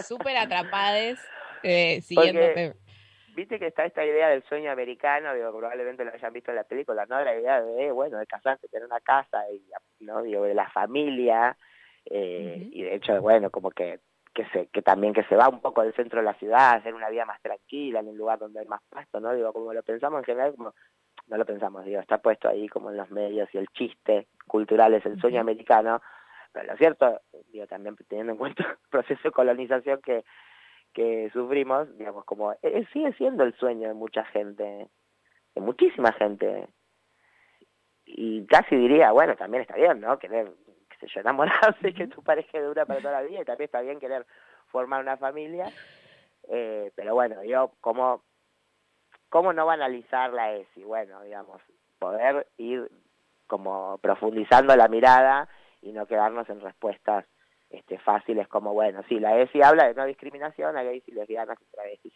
súper 0.05 0.37
atrapados 0.37 1.19
eh. 1.63 2.73
Viste 3.35 3.57
que 3.57 3.67
está 3.67 3.85
esta 3.85 4.05
idea 4.05 4.29
del 4.29 4.43
sueño 4.43 4.71
americano, 4.71 5.33
digo, 5.33 5.49
probablemente 5.57 6.05
lo 6.05 6.13
hayan 6.13 6.33
visto 6.33 6.51
en 6.51 6.57
la 6.57 6.65
película, 6.65 7.05
¿no? 7.07 7.23
La 7.23 7.35
idea 7.35 7.61
de, 7.61 7.91
bueno, 7.91 8.19
de 8.19 8.27
casarse, 8.27 8.67
tener 8.67 8.85
una 8.85 8.99
casa, 8.99 9.43
y, 9.51 10.03
¿no? 10.03 10.21
Digo, 10.21 10.43
de 10.43 10.53
la 10.53 10.69
familia, 10.69 11.57
eh, 12.05 12.69
y 12.71 12.83
de 12.83 12.95
hecho, 12.95 13.19
bueno, 13.21 13.49
como 13.49 13.71
que 13.71 13.99
que 14.35 14.45
se 14.49 14.67
que 14.67 14.81
también 14.81 15.13
que 15.13 15.23
se 15.25 15.35
va 15.35 15.47
un 15.47 15.61
poco 15.61 15.83
del 15.83 15.93
centro 15.93 16.19
de 16.19 16.25
la 16.25 16.33
ciudad, 16.33 16.75
hacer 16.75 16.93
una 16.93 17.09
vida 17.09 17.23
más 17.23 17.39
tranquila 17.41 17.99
en 17.99 18.07
un 18.07 18.17
lugar 18.17 18.39
donde 18.39 18.59
hay 18.59 18.65
más 18.65 18.81
pasto, 18.89 19.19
¿no? 19.19 19.33
Digo, 19.33 19.53
como 19.53 19.73
lo 19.73 19.83
pensamos 19.83 20.19
en 20.19 20.25
general, 20.25 20.55
como 20.55 20.73
no 21.27 21.37
lo 21.37 21.45
pensamos, 21.45 21.85
digo, 21.85 21.99
está 21.99 22.17
puesto 22.17 22.49
ahí 22.49 22.67
como 22.67 22.91
en 22.91 22.97
los 22.97 23.09
medios 23.09 23.49
y 23.53 23.57
el 23.57 23.67
chiste 23.69 24.27
cultural 24.47 24.93
es 24.93 25.05
el 25.05 25.19
sueño 25.19 25.41
americano, 25.41 26.01
pero 26.51 26.67
lo 26.67 26.77
cierto, 26.77 27.21
digo, 27.51 27.65
también 27.67 27.95
teniendo 28.07 28.33
en 28.33 28.37
cuenta 28.37 28.63
el 28.63 28.89
proceso 28.89 29.21
de 29.23 29.31
colonización 29.31 30.01
que, 30.01 30.23
que 30.93 31.29
sufrimos, 31.33 31.95
digamos, 31.97 32.25
como 32.25 32.53
eh, 32.61 32.85
sigue 32.93 33.13
siendo 33.13 33.43
el 33.43 33.53
sueño 33.55 33.87
de 33.87 33.93
mucha 33.93 34.23
gente, 34.25 34.87
de 35.55 35.61
muchísima 35.61 36.11
gente, 36.13 36.67
y 38.05 38.45
casi 38.45 38.75
diría, 38.75 39.11
bueno, 39.11 39.35
también 39.35 39.61
está 39.61 39.75
bien, 39.75 40.01
¿no? 40.01 40.19
Querer, 40.19 40.51
qué 40.89 40.97
sé 40.99 41.07
yo, 41.07 41.21
enamorarse, 41.21 41.93
que 41.93 42.07
tu 42.07 42.21
pareja 42.21 42.61
dura 42.61 42.85
para 42.85 42.99
toda 42.99 43.13
la 43.13 43.27
vida, 43.27 43.41
y 43.41 43.45
también 43.45 43.65
está 43.65 43.81
bien 43.81 43.99
querer 43.99 44.25
formar 44.67 45.01
una 45.01 45.17
familia, 45.17 45.71
eh, 46.49 46.91
pero 46.95 47.13
bueno, 47.15 47.43
yo 47.43 47.71
como 47.79 48.23
¿Cómo 49.33 49.51
no 49.51 49.65
banalizar 49.65 50.31
la 50.31 50.53
ESI? 50.53 50.83
Bueno, 50.83 51.23
digamos, 51.23 51.59
poder 51.97 52.45
ir 52.57 52.87
como 53.47 53.97
profundizando 53.97 54.75
la 54.75 54.87
mirada 54.87 55.49
y 55.81 55.91
no 55.91 56.05
quedarnos 56.05 56.47
en 56.49 56.61
respuestas 56.61 57.25
este, 57.71 57.97
fáciles 57.97 58.47
como, 58.47 58.73
bueno, 58.73 59.01
sí, 59.09 59.19
la 59.19 59.39
ESI 59.39 59.63
habla 59.63 59.87
de 59.87 59.95
no 59.95 60.05
discriminación 60.05 60.77
a 60.77 60.83
gays 60.83 61.01
y 61.07 61.13
lesbianas 61.13 61.57
y 61.59 61.65
travestis. 61.71 62.13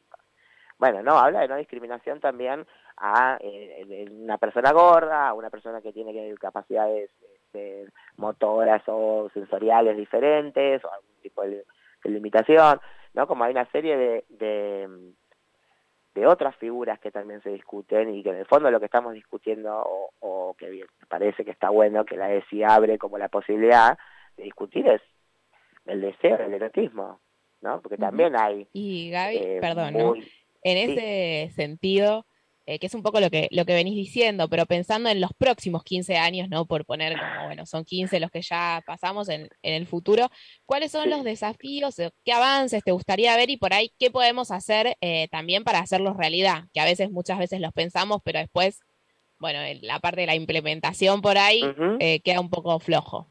Bueno, 0.78 1.02
no, 1.02 1.18
habla 1.18 1.40
de 1.40 1.48
no 1.48 1.56
discriminación 1.56 2.20
también 2.20 2.68
a 2.98 3.40
eh, 3.40 4.06
una 4.12 4.38
persona 4.38 4.72
gorda, 4.72 5.30
a 5.30 5.34
una 5.34 5.50
persona 5.50 5.82
que 5.82 5.94
tiene 5.94 6.36
capacidades 6.36 7.10
este, 7.34 7.88
motoras 8.18 8.84
o 8.86 9.28
sensoriales 9.34 9.98
diferentes, 9.98 10.86
o 10.86 10.94
algún 10.94 11.16
tipo 11.24 11.42
de, 11.42 11.66
limitación, 12.04 12.80
¿no? 13.16 13.26
Como 13.26 13.44
hay 13.44 13.54
una 13.54 13.66
serie 13.72 13.98
de 13.98 14.26
de 14.30 15.16
otras 16.26 16.56
figuras 16.56 17.00
que 17.00 17.12
también 17.12 17.42
se 17.42 17.50
discuten 17.50 18.14
y 18.14 18.24
que 18.24 18.30
en 18.30 18.38
el 18.38 18.46
fondo 18.46 18.72
lo 18.72 18.80
que 18.80 18.86
estamos 18.86 19.14
discutiendo 19.14 19.84
o, 20.20 20.56
que 20.58 20.70
bien, 20.70 20.88
parece 21.08 21.44
que 21.44 21.52
está 21.52 21.70
bueno 21.70 22.06
que 22.06 22.18
la 22.18 22.34
ESI 22.34 22.64
abre 22.64 22.98
como 22.98 23.18
la 23.18 23.30
posibilidad 23.30 23.98
de 24.36 24.44
discutir 24.44 24.88
es 24.88 25.02
el 25.86 26.02
deseo 26.02 26.38
del 26.38 26.54
erotismo, 26.54 27.20
¿no? 27.62 27.82
Porque 27.82 27.98
también 27.98 28.36
hay... 28.36 28.68
Y 28.74 29.10
Gaby, 29.10 29.38
eh, 29.38 29.58
perdón, 29.62 29.94
¿no? 29.94 30.14
En 30.64 30.78
ese 30.78 31.54
sentido, 31.54 32.26
eh, 32.70 32.80
que 32.80 32.88
es 32.88 32.94
un 32.94 33.02
poco 33.02 33.22
lo 33.22 33.30
que, 33.30 33.48
lo 33.52 33.64
que 33.64 33.74
venís 33.74 33.96
diciendo, 33.96 34.50
pero 34.50 34.66
pensando 34.66 35.08
en 35.08 35.22
los 35.22 35.32
próximos 35.34 35.86
15 35.86 36.18
años, 36.18 36.50
¿no? 36.50 36.66
Por 36.66 36.84
poner 36.84 37.18
como, 37.18 37.46
bueno, 37.46 37.66
son 37.66 37.86
15 37.86 38.20
los 38.20 38.30
que 38.30 38.42
ya 38.42 38.84
pasamos 38.86 39.30
en, 39.30 39.48
en 39.62 39.74
el 39.74 39.88
futuro, 39.88 40.28
¿cuáles 40.66 40.92
son 40.92 41.10
los 41.10 41.24
desafíos, 41.24 41.98
eh, 42.00 42.12
qué 42.26 42.34
avances 42.34 42.84
te 42.84 42.92
gustaría 42.92 43.38
ver 43.38 43.50
y 43.50 43.56
por 43.56 43.74
ahí 43.74 43.94
qué 43.98 44.12
podemos 44.12 44.52
hacer 44.52 44.98
eh, 45.00 45.30
también 45.30 45.64
para 45.64 45.80
hacerlos 45.80 46.18
realidad? 46.18 46.66
Que 46.74 46.82
a 46.82 46.84
veces, 46.84 47.10
muchas 47.10 47.40
veces 47.40 47.62
los 47.62 47.72
pensamos, 47.72 48.22
pero 48.26 48.40
después, 48.40 48.82
bueno, 49.40 49.60
la 49.82 50.00
parte 50.00 50.22
de 50.22 50.28
la 50.28 50.36
implementación 50.36 51.22
por 51.22 51.38
ahí 51.38 51.62
queda 52.22 52.42
un 52.42 52.50
poco 52.50 52.78
flojo. 52.82 53.30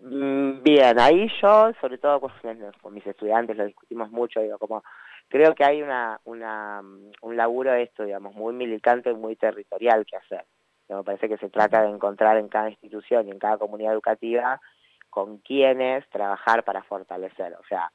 Mm, 0.00 0.62
bien, 0.62 1.00
ahí 1.00 1.28
yo, 1.42 1.72
sobre 1.80 1.98
todo 1.98 2.20
con, 2.20 2.32
con 2.80 2.94
mis 2.94 3.04
estudiantes, 3.04 3.56
lo 3.56 3.66
discutimos 3.66 4.08
mucho, 4.12 4.40
digo, 4.40 4.56
como 4.58 4.84
creo 5.28 5.54
que 5.54 5.64
hay 5.64 5.82
una, 5.82 6.20
una, 6.24 6.82
un 7.22 7.36
laburo 7.36 7.72
esto, 7.74 8.04
digamos, 8.04 8.34
muy 8.34 8.52
militante 8.52 9.10
y 9.10 9.14
muy 9.14 9.36
territorial 9.36 10.04
que 10.06 10.16
hacer. 10.16 10.44
Me 10.88 11.02
parece 11.02 11.28
que 11.28 11.38
se 11.38 11.48
trata 11.48 11.82
de 11.82 11.90
encontrar 11.90 12.36
en 12.36 12.48
cada 12.48 12.70
institución 12.70 13.26
y 13.26 13.30
en 13.30 13.38
cada 13.38 13.56
comunidad 13.58 13.94
educativa 13.94 14.60
con 15.10 15.38
quienes 15.38 16.08
trabajar 16.10 16.64
para 16.64 16.82
fortalecer. 16.82 17.54
O 17.54 17.64
sea, 17.68 17.90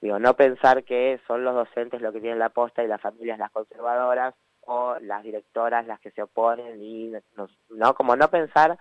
digo, 0.00 0.18
no 0.18 0.34
pensar 0.34 0.84
que 0.84 1.20
son 1.26 1.44
los 1.44 1.54
docentes 1.54 2.00
los 2.02 2.12
que 2.12 2.20
tienen 2.20 2.38
la 2.38 2.50
posta 2.50 2.82
y 2.82 2.88
las 2.88 3.00
familias 3.00 3.38
las 3.38 3.50
conservadoras 3.50 4.34
o 4.62 4.96
las 5.00 5.22
directoras 5.22 5.86
las 5.86 6.00
que 6.00 6.10
se 6.10 6.22
oponen 6.22 6.82
y 6.82 7.12
no, 7.36 7.48
no 7.70 7.94
como 7.94 8.16
no 8.16 8.28
pensar 8.28 8.78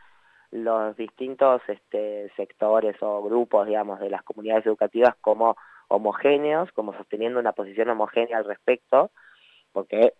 los 0.51 0.95
distintos 0.95 1.61
este, 1.67 2.31
sectores 2.35 2.95
o 3.01 3.21
grupos, 3.21 3.67
digamos, 3.67 3.99
de 3.99 4.09
las 4.09 4.23
comunidades 4.23 4.65
educativas 4.65 5.15
como 5.21 5.57
homogéneos, 5.87 6.71
como 6.71 6.93
sosteniendo 6.97 7.39
una 7.39 7.53
posición 7.53 7.89
homogénea 7.89 8.37
al 8.37 8.45
respecto, 8.45 9.11
porque 9.71 10.13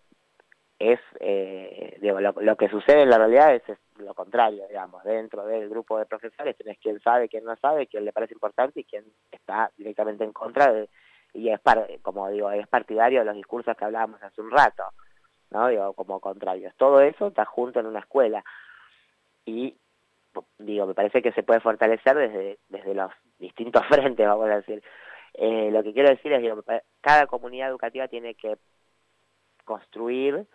es 0.78 1.00
eh, 1.20 1.98
digo, 2.02 2.20
lo, 2.20 2.56
que 2.58 2.70
sucede 2.70 3.04
en 3.04 3.10
la 3.10 3.18
realidad 3.18 3.56
es, 3.56 3.64
lo 3.98 4.14
contrario, 4.14 4.68
digamos, 4.68 5.04
dentro 5.04 5.46
del 5.46 5.70
grupo 5.70 5.98
de 5.98 6.06
profesores 6.06 6.58
tenés 6.58 6.78
quien 6.80 7.00
sabe, 7.00 7.30
quien 7.30 7.46
no 7.46 7.56
sabe, 7.56 7.88
quien 7.88 8.04
le 8.04 8.12
parece 8.12 8.34
importante 8.34 8.82
y 8.82 8.84
quien 8.84 9.06
está 9.32 9.72
directamente 9.78 10.24
en 10.24 10.34
contra 10.34 10.86
y 11.36 11.50
es 11.50 11.60
como 12.02 12.30
digo, 12.30 12.50
es 12.52 12.66
partidario 12.68 13.20
de 13.20 13.26
los 13.26 13.36
discursos 13.36 13.76
que 13.76 13.84
hablábamos 13.84 14.24
hace 14.24 14.42
un 14.42 14.52
rato, 14.52 14.84
¿no? 15.52 15.68
Digo, 15.68 15.94
como 15.94 16.22
contrarios. 16.22 16.74
Todo 16.78 17.02
eso 17.02 17.28
está 17.28 17.44
junto 17.44 17.82
en 17.82 17.88
una 17.88 18.00
escuela. 18.00 18.44
Y 19.46 19.76
digo, 20.58 20.86
me 20.86 20.94
parece 20.94 21.22
que 21.22 21.34
se 21.34 21.44
puede 21.44 21.60
fortalecer 21.60 22.16
desde, 22.16 22.60
desde 22.70 22.94
los 22.94 23.12
distintos 23.38 23.86
frentes, 23.90 24.26
vamos 24.26 24.50
a 24.50 24.58
decir. 24.58 24.82
Eh, 25.38 25.70
lo 25.72 25.84
que 25.84 25.94
quiero 25.94 26.10
decir 26.10 26.32
es 26.32 26.42
que 26.42 26.82
cada 27.02 27.28
comunidad 27.28 27.70
educativa 27.70 28.08
tiene 28.08 28.36
que 28.36 28.58
construir 29.66 30.46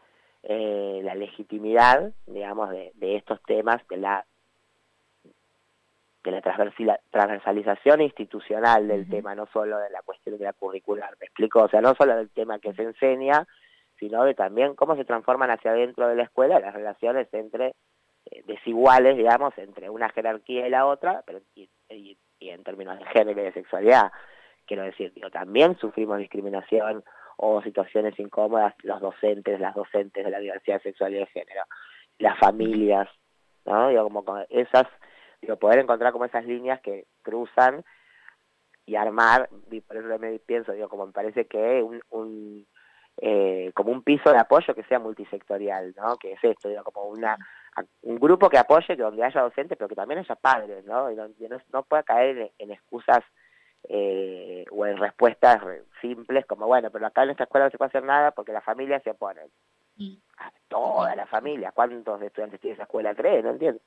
eh, 0.43 1.01
la 1.03 1.15
legitimidad, 1.15 2.13
digamos, 2.27 2.71
de, 2.71 2.93
estos 3.17 3.43
temas, 3.43 3.87
de 3.89 3.97
la 3.99 4.25
de 6.23 6.33
la 6.33 6.43
transversalización 7.11 8.03
institucional 8.03 8.87
del 8.87 9.09
tema, 9.09 9.35
no 9.35 9.47
solo 9.47 9.79
de 9.79 9.89
la 9.89 10.03
cuestión 10.03 10.37
de 10.37 10.45
la 10.45 10.53
curricular, 10.53 11.17
me 11.19 11.27
explico, 11.27 11.63
o 11.63 11.69
sea, 11.69 11.81
no 11.81 11.95
solo 11.95 12.15
del 12.15 12.29
tema 12.29 12.59
que 12.59 12.75
se 12.75 12.83
enseña, 12.83 13.47
sino 13.99 14.25
de 14.25 14.35
también 14.35 14.75
cómo 14.75 14.97
se 14.97 15.07
transforman 15.07 15.51
hacia 15.51 15.71
adentro 15.71 16.09
de 16.09 16.17
la 16.17 16.25
escuela 16.25 16.61
las 16.61 16.75
relaciones 16.75 17.27
entre 17.33 17.75
eh, 18.31 18.43
desiguales, 18.47 19.17
digamos, 19.17 19.57
entre 19.57 19.89
una 19.89 20.11
jerarquía 20.11 20.67
y 20.67 20.71
la 20.71 20.87
otra, 20.87 21.23
pero 21.25 21.41
y, 21.55 21.71
en 22.41 22.65
términos 22.65 22.99
de 22.99 23.05
género 23.07 23.41
y 23.41 23.45
de 23.45 23.53
sexualidad 23.53 24.11
quiero 24.71 24.85
decir, 24.85 25.13
digo, 25.13 25.29
también 25.31 25.77
sufrimos 25.79 26.19
discriminación 26.19 27.03
o 27.37 27.61
situaciones 27.61 28.17
incómodas 28.21 28.73
los 28.85 29.01
docentes, 29.01 29.59
las 29.59 29.75
docentes 29.75 30.25
de 30.25 30.31
la 30.31 30.39
diversidad 30.39 30.81
sexual 30.81 31.13
y 31.13 31.19
de 31.19 31.27
género, 31.27 31.63
las 32.21 32.39
familias, 32.39 33.09
¿no? 33.65 33.89
Digo, 33.89 34.05
como 34.05 34.39
esas, 34.49 34.87
digo, 35.43 35.57
poder 35.57 35.81
encontrar 35.81 36.13
como 36.13 36.25
esas 36.25 36.45
líneas 36.45 36.81
que 36.83 37.07
cruzan 37.23 37.85
y 38.87 38.95
armar, 38.95 39.49
por 39.89 39.97
eso 39.97 40.19
me 40.21 40.39
pienso, 40.39 40.71
digo, 40.71 40.89
como 40.89 41.07
me 41.07 41.13
parece 41.13 41.49
que 41.49 41.83
un, 41.83 42.01
un 42.11 42.65
eh, 43.17 43.73
como 43.75 43.91
un 43.91 44.05
piso 44.05 44.31
de 44.31 44.39
apoyo 44.39 44.73
que 44.73 44.85
sea 44.85 45.01
multisectorial, 45.01 45.95
¿no? 45.97 46.17
Que 46.17 46.35
es 46.35 46.45
esto, 46.45 46.69
digo, 46.69 46.85
como 46.85 47.07
una 47.09 47.37
un 48.03 48.21
grupo 48.21 48.49
que 48.49 48.59
apoye, 48.59 48.87
que 48.87 49.03
donde 49.03 49.25
haya 49.25 49.41
docentes, 49.41 49.77
pero 49.77 49.89
que 49.89 49.97
también 49.97 50.21
haya 50.21 50.37
padres, 50.37 50.85
¿no? 50.85 51.11
Y 51.11 51.17
no, 51.17 51.27
no 51.73 51.83
pueda 51.83 52.05
caer 52.05 52.53
en 52.57 52.71
excusas 52.71 53.25
eh, 53.89 54.65
o 54.71 54.87
en 54.87 54.99
respuestas 54.99 55.63
simples 56.01 56.47
como, 56.47 56.67
bueno, 56.67 56.91
pero 56.91 57.07
acá 57.07 57.23
en 57.25 57.31
esta 57.31 57.45
escuela 57.45 57.67
no 57.67 57.71
se 57.71 57.79
puede 57.79 57.89
hacer 57.89 58.05
nada 58.05 58.31
porque 58.33 58.53
las 58.53 58.65
familias 58.65 59.03
se 59.03 59.11
oponen. 59.11 59.49
Mm. 59.97 60.15
A 60.39 60.53
toda 60.69 61.15
la 61.17 61.27
familia, 61.27 61.73
¿cuántos 61.73 62.23
estudiantes 62.23 62.61
tiene 62.61 62.75
esa 62.75 62.85
escuela? 62.85 63.15
cree 63.15 63.43
no 63.43 63.51
entiendo. 63.51 63.81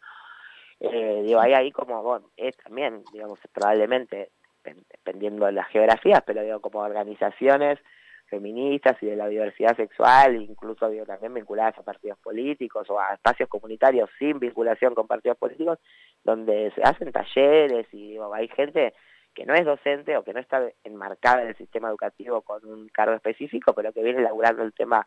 Eh, 0.80 1.22
digo, 1.24 1.40
hay 1.40 1.54
ahí 1.54 1.72
como, 1.72 2.02
bueno, 2.04 2.30
es 2.36 2.58
también, 2.58 3.04
digamos, 3.14 3.40
probablemente, 3.54 4.32
dependiendo 4.64 5.46
de 5.46 5.54
las 5.54 5.68
geografías, 5.70 6.22
pero 6.26 6.42
digo, 6.42 6.60
como 6.60 6.80
organizaciones 6.80 7.80
feministas 8.28 9.02
y 9.02 9.06
de 9.06 9.16
la 9.16 9.28
diversidad 9.28 9.76
sexual, 9.76 10.36
incluso 10.42 10.90
digo, 10.90 11.06
también 11.06 11.34
vinculadas 11.34 11.78
a 11.78 11.84
partidos 11.84 12.18
políticos 12.20 12.90
o 12.90 13.00
a 13.00 13.14
espacios 13.14 13.48
comunitarios 13.48 14.10
sin 14.18 14.40
vinculación 14.40 14.96
con 14.96 15.08
partidos 15.08 15.38
políticos, 15.38 15.80
donde 16.24 16.72
se 16.76 16.82
hacen 16.82 17.12
talleres 17.12 17.88
y 17.92 18.12
digo, 18.12 18.34
hay 18.34 18.48
gente 18.48 18.94
que 19.34 19.46
no 19.46 19.54
es 19.54 19.66
docente 19.66 20.16
o 20.18 20.24
que 20.24 20.34
no 20.34 20.40
está 20.40 20.62
enmarcada 20.84 21.42
en 21.42 21.50
el 21.50 21.58
sistema 21.58 21.90
educativo 21.90 22.42
con 22.42 22.66
un 22.66 22.88
cargo 22.90 23.16
específico, 23.16 23.74
pero 23.74 23.92
que 23.94 24.04
viene 24.04 24.20
elaborando 24.20 24.64
el 24.64 24.74
tema 24.74 25.06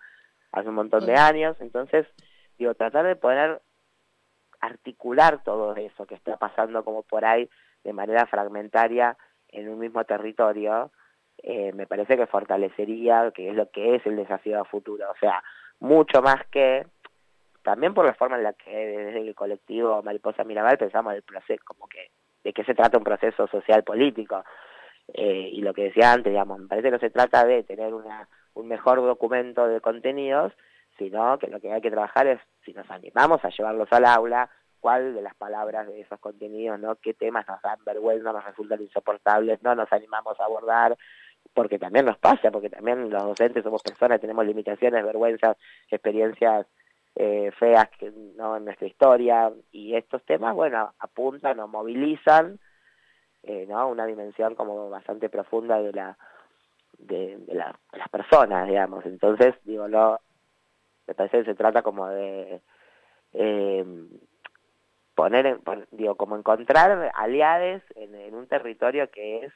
hace 0.53 0.69
un 0.69 0.75
montón 0.75 1.07
de 1.07 1.15
años. 1.15 1.57
Entonces, 1.61 2.07
digo, 2.59 2.75
tratar 2.75 3.07
de 3.07 3.17
poder 3.17 3.63
articular 4.61 5.43
todo 5.45 5.77
eso 5.77 6.07
que 6.07 6.15
está 6.15 6.37
pasando 6.37 6.85
como 6.85 7.03
por 7.03 7.25
ahí 7.25 7.49
de 7.85 7.93
manera 7.93 8.27
fragmentaria 8.27 9.17
en 9.49 9.69
un 9.69 9.79
mismo 9.79 10.05
territorio, 10.05 10.91
eh, 11.43 11.73
me 11.73 11.87
parece 11.87 12.17
que 12.17 12.27
fortalecería, 12.27 13.31
que 13.33 13.51
es 13.51 13.55
lo 13.55 13.71
que 13.71 13.95
es 13.95 14.07
el 14.07 14.17
desafío 14.17 14.61
a 14.61 14.65
futuro. 14.65 15.11
O 15.11 15.17
sea, 15.21 15.43
mucho 15.81 16.23
más 16.23 16.45
que, 16.51 16.87
también 17.63 17.95
por 17.95 18.07
la 18.07 18.15
forma 18.15 18.37
en 18.37 18.43
la 18.43 18.55
que 18.55 18.71
desde 18.71 19.21
el 19.21 19.35
colectivo 19.35 20.03
Mariposa 20.03 20.45
Mirabal 20.45 20.79
pensamos 20.79 21.15
el 21.15 21.23
proceso, 21.23 21.63
como 21.65 21.87
que 21.87 22.11
de 22.47 22.53
qué 22.53 22.63
se 22.63 22.75
trata 22.75 22.97
un 22.97 23.05
proceso 23.05 23.49
social 23.49 23.83
político. 23.83 24.45
Eh, 25.13 25.51
y 25.53 25.63
lo 25.63 25.75
que 25.75 25.85
decía 25.85 26.13
antes, 26.13 26.31
digamos, 26.31 26.61
me 26.61 26.69
parece 26.69 26.89
que 26.89 26.93
no 26.93 26.99
se 27.01 27.11
trata 27.11 27.45
de 27.45 27.65
tener 27.65 27.93
una, 27.93 28.29
un 28.55 28.69
mejor 28.69 29.01
documento 29.03 29.67
de 29.67 29.81
contenidos, 29.81 30.53
sino 30.97 31.39
que 31.39 31.49
lo 31.49 31.61
que 31.61 31.73
hay 31.73 31.81
que 31.81 31.91
trabajar 31.91 32.29
es 32.29 32.41
si 32.65 32.73
nos 32.73 32.89
animamos 32.89 33.45
a 33.45 33.49
llevarlos 33.49 33.89
al 33.91 34.05
aula, 34.05 34.49
cual 34.79 35.15
de 35.15 35.23
las 35.23 35.35
palabras 35.35 35.89
de 35.89 36.01
esos 36.01 36.21
contenidos, 36.21 36.79
¿no? 36.79 36.95
¿Qué 36.97 37.15
temas 37.15 37.49
nos 37.49 37.61
dan 37.63 37.79
vergüenza, 37.85 38.33
nos 38.33 38.45
resultan 38.45 38.81
insoportables, 38.81 39.61
no 39.63 39.75
nos 39.75 39.93
animamos 39.93 40.39
a 40.39 40.45
abordar? 40.45 40.97
Porque 41.53 41.81
también 41.81 42.05
nos 42.05 42.19
pasa, 42.19 42.53
porque 42.53 42.71
también 42.71 43.11
los 43.11 43.25
docentes 43.25 43.65
somos 43.65 43.83
personas, 43.83 44.21
tenemos 44.21 44.47
limitaciones, 44.47 45.05
vergüenzas, 45.05 45.57
experiencias 45.91 46.67
eh, 47.17 47.51
feas 47.59 47.89
que, 47.99 48.13
¿no? 48.37 48.57
en 48.57 48.67
nuestra 48.67 48.87
historia, 48.87 49.51
y 49.73 49.97
estos 49.97 50.23
temas, 50.25 50.55
bueno, 50.55 50.93
apuntan 50.99 51.59
o 51.61 51.67
movilizan, 51.67 52.61
eh, 53.43 53.65
¿no? 53.67 53.89
Una 53.89 54.05
dimensión 54.05 54.55
como 54.55 54.91
bastante 54.91 55.29
profunda 55.29 55.81
de 55.81 55.93
la 55.93 56.19
de, 56.99 57.39
la, 57.49 57.79
las 57.93 58.09
personas, 58.11 58.69
digamos. 58.69 59.07
Entonces, 59.07 59.55
digo, 59.65 59.89
no, 59.89 60.19
me 61.07 61.15
parece 61.15 61.39
que 61.39 61.45
se 61.45 61.55
trata 61.55 61.83
como 61.83 62.07
de 62.09 62.61
eh, 63.33 63.85
poner, 65.15 65.59
digo, 65.93 66.17
como 66.17 66.37
encontrar 66.37 67.13
aliados 67.15 67.83
en, 67.95 68.15
en, 68.15 68.35
un 68.35 68.47
territorio 68.47 69.11
que 69.11 69.47
es 69.47 69.53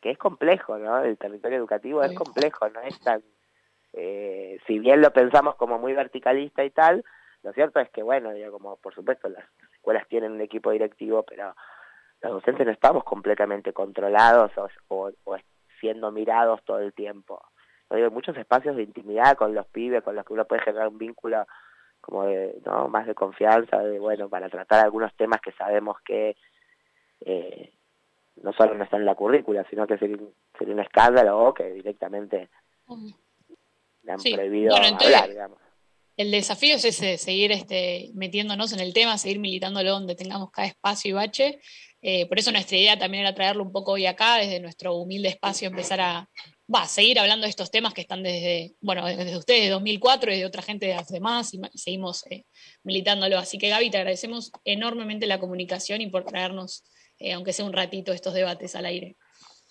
que 0.00 0.10
es 0.10 0.18
complejo, 0.18 0.78
¿no? 0.78 1.02
El 1.02 1.18
territorio 1.18 1.58
educativo 1.58 2.02
es 2.02 2.14
complejo, 2.14 2.68
no 2.70 2.80
es 2.80 2.98
tan, 3.00 3.22
eh, 3.92 4.58
si 4.66 4.78
bien 4.78 5.00
lo 5.00 5.12
pensamos 5.12 5.56
como 5.56 5.78
muy 5.78 5.92
verticalista 5.92 6.64
y 6.64 6.70
tal, 6.70 7.04
lo 7.42 7.52
cierto 7.52 7.80
es 7.80 7.90
que, 7.90 8.02
bueno, 8.02 8.32
digo, 8.32 8.52
como 8.52 8.76
por 8.76 8.94
supuesto 8.94 9.28
las 9.28 9.44
escuelas 9.74 10.06
tienen 10.08 10.32
un 10.32 10.40
equipo 10.40 10.70
directivo, 10.70 11.22
pero 11.22 11.54
los 12.20 12.32
docentes 12.32 12.66
no 12.66 12.72
estamos 12.72 13.04
completamente 13.04 13.72
controlados 13.72 14.52
o, 14.88 15.10
o, 15.24 15.36
siendo 15.80 16.12
mirados 16.12 16.62
todo 16.64 16.78
el 16.80 16.92
tiempo. 16.92 17.42
Hay 17.88 18.08
muchos 18.10 18.36
espacios 18.36 18.76
de 18.76 18.82
intimidad 18.82 19.36
con 19.36 19.54
los 19.54 19.66
pibes, 19.66 20.02
con 20.02 20.14
los 20.14 20.24
que 20.24 20.32
uno 20.34 20.44
puede 20.44 20.62
generar 20.62 20.88
un 20.88 20.98
vínculo 20.98 21.46
como 22.00 22.24
de, 22.24 22.60
¿no? 22.64 22.88
más 22.88 23.06
de 23.06 23.14
confianza, 23.14 23.78
de 23.78 23.98
bueno, 23.98 24.28
para 24.28 24.48
tratar 24.48 24.84
algunos 24.84 25.14
temas 25.16 25.40
que 25.40 25.52
sabemos 25.52 25.98
que 26.02 26.36
eh, 27.22 27.72
no 28.42 28.52
solo 28.52 28.74
no 28.74 28.84
están 28.84 29.00
en 29.00 29.06
la 29.06 29.14
currícula, 29.14 29.64
sino 29.68 29.86
que 29.86 29.98
sería, 29.98 30.18
sería 30.58 30.74
un 30.74 30.80
escándalo 30.80 31.38
o 31.38 31.54
que 31.54 31.72
directamente 31.72 32.48
le 34.02 34.12
han 34.12 34.18
prohibido 34.18 34.74
hablar, 34.76 35.28
digamos. 35.28 35.58
El 36.16 36.30
desafío 36.30 36.76
es 36.76 36.84
ese, 36.84 37.16
seguir 37.16 37.50
este, 37.50 38.10
metiéndonos 38.14 38.72
en 38.74 38.80
el 38.80 38.92
tema, 38.92 39.16
seguir 39.16 39.38
militándolo 39.38 39.92
donde 39.92 40.14
tengamos 40.14 40.50
cada 40.50 40.68
espacio 40.68 41.10
y 41.10 41.12
bache. 41.12 41.60
Eh, 42.02 42.26
por 42.26 42.38
eso 42.38 42.52
nuestra 42.52 42.76
idea 42.76 42.98
también 42.98 43.22
era 43.22 43.34
traerlo 43.34 43.62
un 43.62 43.72
poco 43.72 43.92
hoy 43.92 44.06
acá, 44.06 44.36
desde 44.36 44.60
nuestro 44.60 44.94
humilde 44.96 45.28
espacio, 45.28 45.68
empezar 45.68 46.00
a, 46.00 46.28
va, 46.72 46.84
seguir 46.86 47.18
hablando 47.18 47.44
de 47.44 47.50
estos 47.50 47.70
temas 47.70 47.94
que 47.94 48.02
están 48.02 48.22
desde, 48.22 48.74
bueno, 48.80 49.06
desde 49.06 49.36
ustedes, 49.36 49.64
de 49.64 49.70
2004 49.70 50.32
y 50.32 50.38
de 50.38 50.46
otra 50.46 50.62
gente 50.62 50.86
de 50.86 50.94
hace 50.94 51.20
más, 51.20 51.52
y 51.54 51.60
seguimos 51.74 52.26
eh, 52.30 52.44
militándolo. 52.84 53.38
Así 53.38 53.58
que 53.58 53.68
Gaby, 53.68 53.90
te 53.90 53.98
agradecemos 53.98 54.52
enormemente 54.64 55.26
la 55.26 55.40
comunicación 55.40 56.00
y 56.00 56.08
por 56.08 56.24
traernos, 56.24 56.84
eh, 57.18 57.32
aunque 57.32 57.52
sea 57.52 57.64
un 57.64 57.72
ratito, 57.72 58.12
estos 58.12 58.34
debates 58.34 58.76
al 58.76 58.86
aire. 58.86 59.16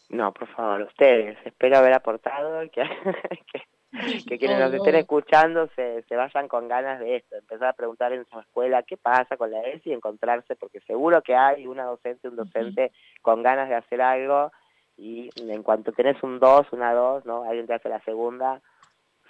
No, 0.09 0.33
por 0.33 0.47
favor, 0.55 0.81
ustedes. 0.81 1.37
Espero 1.45 1.77
haber 1.77 1.93
aportado 1.93 2.61
que, 2.71 2.81
que, 3.53 3.61
quienes 4.39 4.59
nos 4.59 4.73
estén 4.73 4.95
escuchando 4.95 5.67
se, 5.75 6.03
se 6.03 6.15
vayan 6.15 6.47
con 6.47 6.67
ganas 6.67 6.99
de 6.99 7.17
esto, 7.17 7.35
empezar 7.35 7.69
a 7.69 7.73
preguntar 7.73 8.13
en 8.13 8.25
su 8.25 8.39
escuela 8.39 8.83
qué 8.83 8.97
pasa 8.97 9.37
con 9.37 9.51
la 9.51 9.61
ESI 9.61 9.89
y 9.89 9.93
encontrarse, 9.93 10.55
porque 10.55 10.79
seguro 10.81 11.21
que 11.21 11.35
hay 11.35 11.65
una 11.65 11.85
docente, 11.85 12.27
un 12.27 12.35
docente 12.35 12.91
con 13.21 13.41
ganas 13.41 13.69
de 13.69 13.75
hacer 13.75 14.01
algo 14.01 14.51
y 14.97 15.29
en 15.37 15.63
cuanto 15.63 15.91
tenés 15.91 16.21
un 16.23 16.39
2, 16.39 16.67
una 16.73 16.93
2, 16.93 17.25
¿no? 17.25 17.43
Alguien 17.43 17.65
te 17.65 17.73
hace 17.73 17.89
la 17.89 18.01
segunda, 18.01 18.61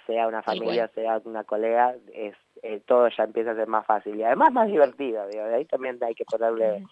sea 0.06 0.26
una 0.26 0.42
familia, 0.42 0.88
sea 0.88 1.20
una 1.24 1.44
colega, 1.44 1.94
es 2.12 2.34
eh, 2.62 2.82
todo 2.84 3.08
ya 3.08 3.24
empieza 3.24 3.52
a 3.52 3.54
ser 3.54 3.68
más 3.68 3.86
fácil 3.86 4.16
y 4.16 4.22
además 4.22 4.52
más 4.52 4.66
divertido, 4.66 5.26
digo, 5.28 5.44
de 5.44 5.54
ahí 5.54 5.64
también 5.64 5.98
hay 6.02 6.14
que 6.14 6.24
ponerle, 6.24 6.84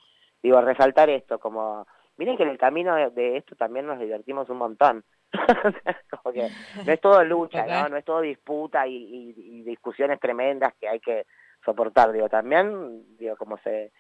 digo, 0.43 0.61
resaltar 0.61 1.11
esto 1.11 1.39
como, 1.39 1.87
miren 2.17 2.37
que 2.37 2.45
en 2.45 2.49
el 2.51 2.59
camino 2.59 2.95
de, 2.95 3.37
esto 3.37 3.55
también 3.57 3.87
nos 3.87 3.99
divertimos 3.99 4.49
un 4.49 4.59
montón. 4.59 5.05
como 6.11 6.33
que 6.33 6.49
no 6.85 6.93
es 6.93 7.01
todo 7.01 7.23
lucha, 7.25 7.67
¿no? 7.67 7.89
No 7.91 7.97
es 7.97 8.05
todo 8.05 8.21
disputa 8.21 8.87
y, 8.87 9.35
y 9.37 9.63
discusiones 9.63 10.21
tremendas 10.21 10.73
que 10.81 10.89
hay 10.89 11.01
que 11.01 11.27
soportar, 11.65 12.13
digo, 12.13 12.29
también, 12.29 13.17
digo, 13.19 13.37
como 13.37 13.59
se 13.59 13.93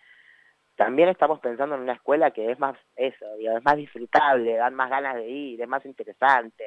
también 0.78 1.08
estamos 1.08 1.40
pensando 1.40 1.74
en 1.74 1.82
una 1.82 1.94
escuela 1.94 2.30
que 2.30 2.52
es 2.52 2.58
más 2.60 2.78
eso, 2.94 3.26
es 3.36 3.64
más 3.64 3.76
disfrutable, 3.76 4.54
dan 4.54 4.74
más 4.74 4.88
ganas 4.88 5.16
de 5.16 5.28
ir, 5.28 5.60
es 5.60 5.68
más 5.68 5.84
interesante. 5.84 6.64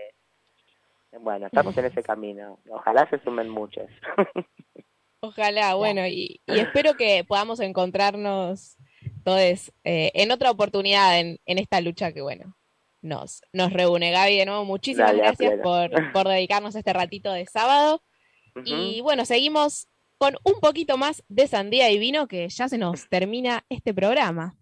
Bueno, 1.17 1.47
estamos 1.47 1.77
en 1.77 1.85
ese 1.85 2.03
camino. 2.03 2.59
Ojalá 2.69 3.09
se 3.09 3.19
sumen 3.19 3.49
muchos. 3.49 3.85
Ojalá, 5.21 5.75
bueno, 5.75 6.05
y, 6.07 6.41
espero 6.45 6.95
que 6.95 7.23
podamos 7.25 7.61
encontrarnos 7.61 8.77
todos 9.23 9.71
eh, 9.85 10.11
en 10.13 10.31
otra 10.31 10.51
oportunidad 10.51 11.17
en, 11.17 11.39
en, 11.45 11.59
esta 11.59 11.79
lucha 11.79 12.11
que, 12.11 12.21
bueno, 12.21 12.53
nos, 13.01 13.41
nos 13.53 13.73
reúne. 13.73 14.11
Gaby, 14.11 14.37
de 14.37 14.45
nuevo, 14.45 14.65
muchísimas 14.65 15.15
gracias 15.15 15.59
por, 15.61 15.89
por, 16.11 16.27
dedicarnos 16.27 16.75
este 16.75 16.93
ratito 16.93 17.31
de 17.31 17.45
sábado. 17.45 18.03
Y 18.65 19.01
bueno, 19.01 19.25
seguimos 19.25 19.87
con 20.17 20.35
un 20.43 20.59
poquito 20.59 20.97
más 20.97 21.23
de 21.29 21.47
sandía 21.47 21.89
y 21.89 21.97
vino 21.97 22.27
que 22.27 22.47
ya 22.49 22.69
se 22.69 22.77
nos 22.77 23.09
termina 23.09 23.65
este 23.69 23.93
programa. 23.93 24.55